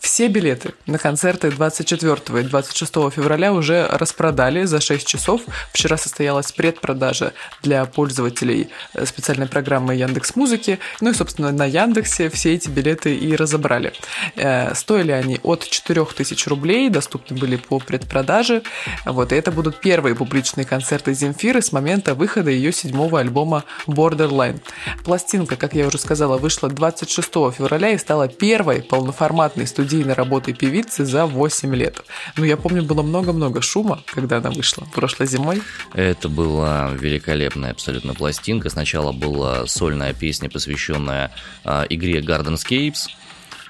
Все 0.00 0.28
билеты 0.28 0.72
на 0.86 0.96
концерты 0.96 1.50
24 1.50 2.40
и 2.40 2.42
26 2.44 2.92
февраля 3.14 3.52
уже 3.52 3.86
распродали 3.86 4.64
за 4.64 4.80
6 4.80 5.06
часов. 5.06 5.42
Вчера 5.74 5.98
состоялась 5.98 6.52
предпродажа 6.52 7.34
для 7.62 7.84
пользователей 7.84 8.70
э, 8.94 9.04
специальной 9.04 9.46
программы 9.46 9.94
Яндекс 9.94 10.36
Музыки. 10.36 10.78
Ну 11.02 11.10
и, 11.10 11.14
собственно, 11.14 11.52
на 11.52 11.66
Яндексе 11.66 12.30
все 12.30 12.54
эти 12.54 12.70
билеты 12.70 13.14
и 13.14 13.36
разобрали. 13.36 13.92
Э, 14.36 14.74
стоили 14.74 15.12
они 15.12 15.38
от 15.42 15.68
4000 15.68 16.48
рублей, 16.48 16.88
доступны 16.88 17.36
были 17.36 17.56
по 17.56 17.78
предпродаже. 17.78 18.62
Вот, 19.04 19.32
и 19.32 19.36
это 19.36 19.52
будут 19.52 19.80
первые 19.80 20.14
публичные 20.14 20.64
концерты 20.64 21.12
Земфиры 21.12 21.60
с 21.60 21.72
момента 21.72 22.14
выхода 22.14 22.50
ее 22.50 22.72
седьмого 22.72 23.20
альбома 23.20 23.64
Borderline. 23.86 24.60
Пластинка, 25.04 25.56
как 25.56 25.74
я 25.74 25.86
уже 25.86 25.98
сказала, 25.98 26.38
вышла 26.38 26.70
26 26.70 27.28
февраля 27.54 27.90
и 27.90 27.98
стала 27.98 28.28
первой 28.28 28.82
полноформатной 28.82 29.66
студийной 29.66 29.89
студийной 29.90 30.14
работой 30.14 30.54
певицы 30.54 31.04
за 31.04 31.26
8 31.26 31.74
лет. 31.74 32.04
Ну, 32.36 32.44
я 32.44 32.56
помню, 32.56 32.84
было 32.84 33.02
много-много 33.02 33.60
шума, 33.60 34.00
когда 34.06 34.36
она 34.36 34.50
вышла 34.52 34.86
прошлой 34.94 35.26
зимой. 35.26 35.62
Это 35.94 36.28
была 36.28 36.90
великолепная 36.92 37.72
абсолютно 37.72 38.14
пластинка. 38.14 38.70
Сначала 38.70 39.10
была 39.10 39.66
сольная 39.66 40.14
песня, 40.14 40.48
посвященная 40.48 41.32
э, 41.64 41.86
игре 41.90 42.20
Gardenscapes, 42.20 43.08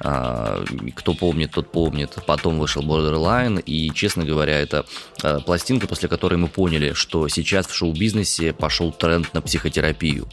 а, 0.02 0.62
кто 0.94 1.14
помнит, 1.14 1.52
тот 1.52 1.72
помнит. 1.72 2.18
Потом 2.26 2.58
вышел 2.58 2.82
Borderline, 2.82 3.62
и, 3.62 3.90
честно 3.94 4.22
говоря, 4.22 4.60
это 4.60 4.84
а, 5.22 5.40
пластинка, 5.40 5.86
после 5.86 6.10
которой 6.10 6.36
мы 6.36 6.48
поняли, 6.48 6.92
что 6.92 7.28
сейчас 7.28 7.66
в 7.66 7.74
шоу-бизнесе 7.74 8.52
пошел 8.52 8.92
тренд 8.92 9.32
на 9.32 9.40
психотерапию 9.40 10.28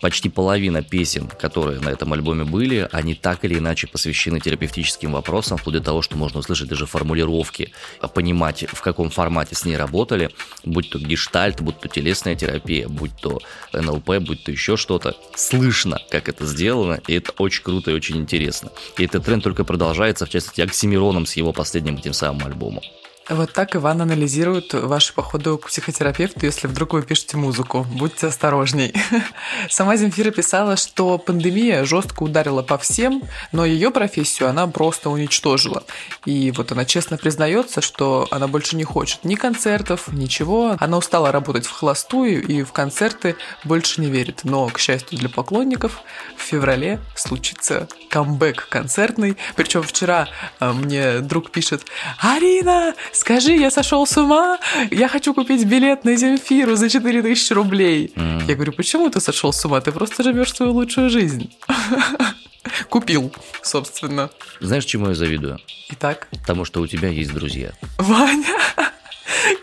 почти 0.00 0.28
половина 0.28 0.82
песен, 0.82 1.28
которые 1.28 1.80
на 1.80 1.88
этом 1.88 2.12
альбоме 2.12 2.44
были, 2.44 2.88
они 2.92 3.14
так 3.14 3.44
или 3.44 3.58
иначе 3.58 3.86
посвящены 3.86 4.40
терапевтическим 4.40 5.12
вопросам, 5.12 5.56
вплоть 5.56 5.76
до 5.76 5.80
того, 5.80 6.02
что 6.02 6.16
можно 6.16 6.40
услышать 6.40 6.68
даже 6.68 6.86
формулировки, 6.86 7.72
понимать, 8.14 8.66
в 8.68 8.80
каком 8.80 9.10
формате 9.10 9.54
с 9.54 9.64
ней 9.64 9.76
работали, 9.76 10.30
будь 10.64 10.90
то 10.90 10.98
гештальт, 10.98 11.60
будь 11.60 11.80
то 11.80 11.88
телесная 11.88 12.36
терапия, 12.36 12.88
будь 12.88 13.16
то 13.20 13.40
НЛП, 13.72 14.18
будь 14.20 14.44
то 14.44 14.50
еще 14.50 14.76
что-то. 14.76 15.16
Слышно, 15.34 15.98
как 16.10 16.28
это 16.28 16.46
сделано, 16.46 17.00
и 17.06 17.14
это 17.14 17.32
очень 17.38 17.62
круто 17.62 17.90
и 17.90 17.94
очень 17.94 18.16
интересно. 18.16 18.70
И 18.98 19.04
этот 19.04 19.24
тренд 19.24 19.42
только 19.42 19.64
продолжается, 19.64 20.26
в 20.26 20.30
частности, 20.30 20.60
Оксимироном 20.60 21.26
с 21.26 21.36
его 21.36 21.52
последним 21.52 21.96
этим 21.96 22.12
самым 22.12 22.46
альбомом. 22.46 22.82
Вот 23.28 23.52
так 23.52 23.74
Иван 23.74 24.02
анализирует 24.02 24.72
ваши 24.72 25.12
походы 25.12 25.56
к 25.58 25.66
психотерапевту, 25.66 26.46
если 26.46 26.68
вдруг 26.68 26.92
вы 26.92 27.02
пишете 27.02 27.36
музыку. 27.36 27.84
Будьте 27.90 28.28
осторожней. 28.28 28.94
Сама 29.68 29.96
Земфира 29.96 30.30
писала, 30.30 30.76
что 30.76 31.18
пандемия 31.18 31.84
жестко 31.84 32.22
ударила 32.22 32.62
по 32.62 32.78
всем, 32.78 33.24
но 33.50 33.64
ее 33.64 33.90
профессию 33.90 34.48
она 34.48 34.68
просто 34.68 35.10
уничтожила. 35.10 35.82
И 36.24 36.52
вот 36.52 36.70
она 36.70 36.84
честно 36.84 37.16
признается, 37.16 37.80
что 37.80 38.28
она 38.30 38.46
больше 38.46 38.76
не 38.76 38.84
хочет 38.84 39.24
ни 39.24 39.34
концертов, 39.34 40.06
ничего. 40.12 40.76
Она 40.78 40.96
устала 40.96 41.32
работать 41.32 41.66
в 41.66 41.72
холостую 41.72 42.46
и 42.46 42.62
в 42.62 42.70
концерты 42.70 43.34
больше 43.64 44.00
не 44.00 44.06
верит. 44.08 44.42
Но, 44.44 44.68
к 44.68 44.78
счастью 44.78 45.18
для 45.18 45.28
поклонников, 45.28 46.02
в 46.36 46.42
феврале 46.42 47.00
случится 47.16 47.88
камбэк 48.08 48.68
концертный. 48.68 49.36
Причем 49.56 49.82
вчера 49.82 50.28
э, 50.60 50.72
мне 50.72 51.18
друг 51.18 51.50
пишет, 51.50 51.82
Арина, 52.18 52.94
скажи, 53.16 53.52
я 53.56 53.70
сошел 53.70 54.06
с 54.06 54.16
ума, 54.16 54.58
я 54.90 55.08
хочу 55.08 55.34
купить 55.34 55.64
билет 55.64 56.04
на 56.04 56.16
Земфиру 56.16 56.76
за 56.76 56.88
4000 56.88 57.52
рублей. 57.52 58.12
Mm. 58.14 58.44
Я 58.48 58.54
говорю, 58.54 58.72
почему 58.72 59.10
ты 59.10 59.20
сошел 59.20 59.52
с 59.52 59.64
ума? 59.64 59.80
Ты 59.80 59.92
просто 59.92 60.22
живешь 60.22 60.54
свою 60.54 60.72
лучшую 60.72 61.10
жизнь. 61.10 61.50
Купил, 62.88 63.32
собственно. 63.62 64.30
Знаешь, 64.60 64.84
чему 64.84 65.08
я 65.08 65.14
завидую? 65.14 65.58
Итак? 65.90 66.28
Потому 66.30 66.64
что 66.64 66.80
у 66.80 66.86
тебя 66.86 67.08
есть 67.08 67.32
друзья. 67.32 67.72
Ваня! 67.98 68.56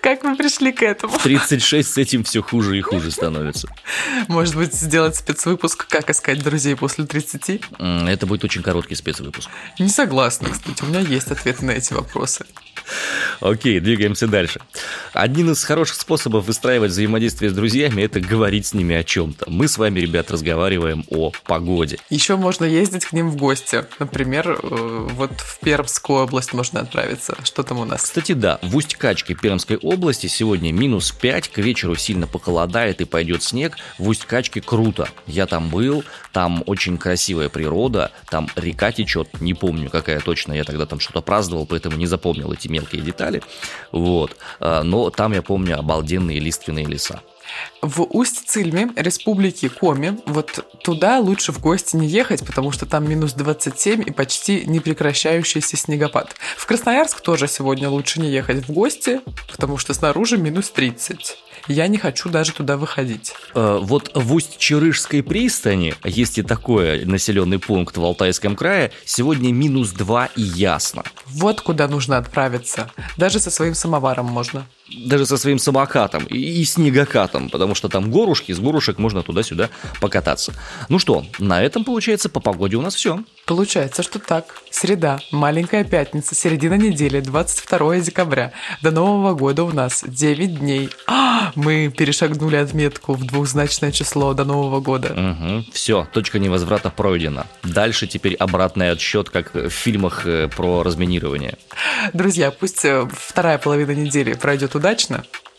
Как 0.04 0.22
мы 0.26 0.36
пришли 0.36 0.74
к 0.74 0.84
этому? 0.84 1.18
36 1.18 1.94
с 1.94 1.98
этим 1.98 2.26
все 2.26 2.42
хуже 2.42 2.78
и 2.78 2.82
хуже 2.82 3.10
становится. 3.10 3.70
Может 4.28 4.54
быть, 4.54 4.74
сделать 4.74 5.16
спецвыпуск 5.16 5.88
«Как 5.88 6.10
искать 6.10 6.44
друзей 6.44 6.76
после 6.76 7.06
30»? 7.06 8.10
Это 8.10 8.26
будет 8.26 8.44
очень 8.44 8.64
короткий 8.64 8.96
спецвыпуск. 8.96 9.50
Не 9.80 9.88
согласна, 9.88 10.50
кстати. 10.50 10.84
У 10.84 10.88
меня 10.88 11.00
есть 11.00 11.32
ответы 11.32 11.64
на 11.64 11.72
эти 11.72 11.94
вопросы. 11.94 12.46
Окей, 13.40 13.80
двигаемся 13.80 14.28
дальше. 14.28 14.60
Один 15.14 15.52
из 15.52 15.64
хороших 15.64 15.96
способов 15.96 16.48
выстраивать 16.48 16.92
взаимодействие 16.92 17.50
с 17.50 17.54
друзьями– 17.54 18.02
это 18.04 18.20
говорить 18.20 18.66
с 18.66 18.74
ними 18.74 18.96
о 18.96 19.06
чем-то. 19.06 19.50
Мы 19.50 19.70
с 19.70 19.78
вами, 19.78 20.02
ребят, 20.02 20.32
разговариваем 20.32 21.06
о 21.10 21.32
погоде. 21.46 21.98
Еще 22.10 22.36
можно 22.36 22.66
ездить 22.66 23.06
к 23.06 23.14
ним 23.14 23.30
в 23.30 23.38
гости. 23.38 23.86
Например, 24.00 24.60
э, 24.62 25.08
вот 25.12 25.32
в 25.40 25.60
Пермскую 25.60 26.24
область 26.24 26.52
можно 26.52 26.82
отправиться. 26.82 27.38
Что 27.46 27.64
там 27.64 27.80
у 27.80 27.86
нас? 27.86 28.02
Кстати, 28.02 28.34
да, 28.34 28.60
в 28.62 28.76
Усть-Качке 28.76 29.34
Пермской 29.34 29.78
области 29.78 29.93
сегодня 30.28 30.72
минус 30.72 31.12
5, 31.12 31.50
к 31.50 31.58
вечеру 31.58 31.96
сильно 31.96 32.28
похолодает 32.28 33.02
и 33.02 33.06
пойдет 33.06 33.44
снег. 33.44 33.78
В 33.98 34.08
Усть-Качке 34.10 34.62
круто. 34.62 35.10
Я 35.28 35.46
там 35.46 35.70
был, 35.70 36.04
там 36.32 36.64
очень 36.66 36.98
красивая 36.98 37.50
природа, 37.50 38.12
там 38.30 38.48
река 38.56 38.92
течет, 38.92 39.42
не 39.42 39.54
помню, 39.54 39.90
какая 39.90 40.20
точно, 40.20 40.54
я 40.54 40.64
тогда 40.64 40.86
там 40.86 41.00
что-то 41.00 41.22
праздновал, 41.22 41.66
поэтому 41.66 41.98
не 41.98 42.08
запомнил 42.08 42.52
эти 42.52 42.68
мелкие 42.68 43.02
детали. 43.02 43.42
Вот. 43.92 44.38
А, 44.60 44.84
но 44.84 45.10
там, 45.10 45.34
я 45.34 45.42
помню, 45.42 45.78
обалденные 45.78 46.40
лиственные 46.40 46.86
леса. 46.86 47.22
В 47.82 48.04
Усть-Цильме, 48.04 48.90
республике 48.96 49.70
Коми, 49.70 50.20
вот 50.26 50.66
туда 50.84 51.20
лучше 51.20 51.52
в 51.52 51.60
гости 51.60 51.96
не 51.96 52.08
ехать, 52.08 52.46
потому 52.46 52.72
что 52.72 52.86
там 52.86 53.08
минус 53.10 53.34
27 53.34 54.04
и 54.08 54.12
почти 54.12 54.66
непрекращающийся 54.66 55.78
снегопад. 55.78 56.36
В 56.58 56.66
Красноярск 56.66 57.22
тоже 57.22 57.48
сегодня 57.48 57.90
лучше 57.90 58.20
не 58.20 58.30
ехать 58.30 58.68
в 58.68 58.72
гости, 58.72 59.22
потому 59.52 59.78
что 59.78 59.94
снаружи 59.94 60.38
минус 60.38 60.70
30. 60.70 61.38
Я 61.68 61.88
не 61.88 61.98
хочу 61.98 62.30
даже 62.30 62.52
туда 62.52 62.76
выходить. 62.78 63.34
Э, 63.56 63.80
вот 63.82 64.12
в 64.14 64.34
Усть-Чурышской 64.34 65.24
пристани, 65.24 65.96
есть 66.04 66.38
и 66.38 66.44
такой 66.44 67.06
населенный 67.06 67.60
пункт 67.60 67.96
в 67.96 68.04
Алтайском 68.04 68.56
крае, 68.56 68.92
сегодня 69.06 69.54
минус 69.54 69.92
2 69.92 70.30
и 70.36 70.42
ясно. 70.42 71.04
Вот 71.26 71.62
куда 71.62 71.88
нужно 71.88 72.18
отправиться. 72.18 72.92
Даже 73.18 73.40
со 73.40 73.50
своим 73.50 73.76
самоваром 73.76 74.26
можно 74.26 74.66
даже 74.98 75.26
со 75.26 75.38
своим 75.38 75.60
самокатом 75.60 76.26
и, 76.26 76.38
и 76.38 76.66
снегокатом, 76.66 77.50
потому 77.50 77.76
что 77.76 77.90
там 77.90 78.12
горушки, 78.12 78.52
с 78.52 78.60
горушек 78.60 78.98
можно 78.98 79.24
туда-сюда 79.24 79.70
покататься. 80.00 80.54
Ну 80.90 81.00
что, 81.00 81.26
на 81.40 81.62
этом, 81.62 81.84
получается, 81.84 82.30
по 82.30 82.40
погоде 82.40 82.78
у 82.78 82.82
нас 82.82 82.96
все. 82.96 83.24
Получается, 83.46 84.04
что 84.04 84.20
так. 84.20 84.62
Среда, 84.70 85.20
маленькая 85.32 85.84
пятница, 85.84 86.36
середина 86.36 86.76
недели, 86.76 87.20
22 87.20 88.00
декабря. 88.00 88.54
До 88.82 88.92
Нового 88.92 89.34
года 89.34 89.64
у 89.64 89.72
нас 89.72 90.04
9 90.08 90.60
дней. 90.60 90.90
А, 91.08 91.52
мы 91.56 91.94
перешагнули 91.96 92.56
отметку 92.56 93.14
в 93.14 93.26
двухзначное 93.26 93.92
число 93.92 94.34
до 94.34 94.46
Нового 94.46 94.80
года. 94.80 95.14
Угу. 95.14 95.66
Все, 95.74 96.08
точка 96.14 96.40
невозврата 96.40 96.90
пройдена. 96.90 97.48
Дальше 97.64 98.08
теперь 98.08 98.36
обратный 98.36 98.92
отсчет, 98.92 99.30
как 99.30 99.54
в 99.54 99.70
фильмах 99.70 100.26
э, 100.26 100.48
про 100.48 100.84
разминирование. 100.84 101.58
Друзья, 102.14 102.52
пусть 102.52 102.86
э, 102.86 103.08
вторая 103.12 103.58
половина 103.58 103.92
недели 103.92 104.34
пройдет 104.34 104.76
удачно. 104.76 104.83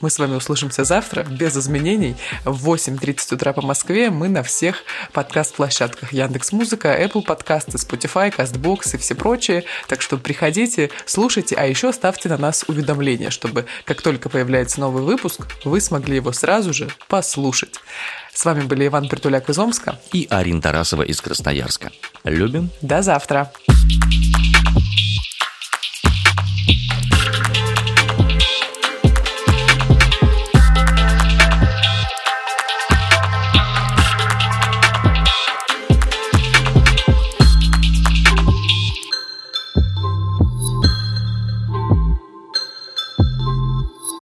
Мы 0.00 0.10
с 0.10 0.18
вами 0.18 0.34
услышимся 0.34 0.84
завтра, 0.84 1.22
без 1.22 1.56
изменений, 1.56 2.14
в 2.44 2.68
8.30 2.68 3.36
утра 3.36 3.54
по 3.54 3.62
Москве. 3.62 4.10
Мы 4.10 4.28
на 4.28 4.42
всех 4.42 4.82
подкаст-площадках 5.14 6.12
Яндекс 6.12 6.52
Музыка, 6.52 6.94
Apple 7.02 7.22
подкасты, 7.22 7.78
Spotify, 7.78 8.30
CastBox 8.36 8.96
и 8.96 8.98
все 8.98 9.14
прочие. 9.14 9.64
Так 9.88 10.02
что 10.02 10.18
приходите, 10.18 10.90
слушайте, 11.06 11.56
а 11.56 11.64
еще 11.64 11.90
ставьте 11.94 12.28
на 12.28 12.36
нас 12.36 12.66
уведомления, 12.68 13.30
чтобы 13.30 13.64
как 13.86 14.02
только 14.02 14.28
появляется 14.28 14.78
новый 14.78 15.02
выпуск, 15.02 15.46
вы 15.64 15.80
смогли 15.80 16.16
его 16.16 16.32
сразу 16.32 16.74
же 16.74 16.88
послушать. 17.08 17.80
С 18.34 18.44
вами 18.44 18.60
были 18.60 18.86
Иван 18.88 19.08
Притуляк 19.08 19.48
из 19.48 19.58
Омска 19.58 19.98
и 20.12 20.26
Арин 20.28 20.60
Тарасова 20.60 21.00
из 21.00 21.22
Красноярска. 21.22 21.92
Любим. 22.24 22.68
До 22.82 23.00
завтра. 23.00 23.50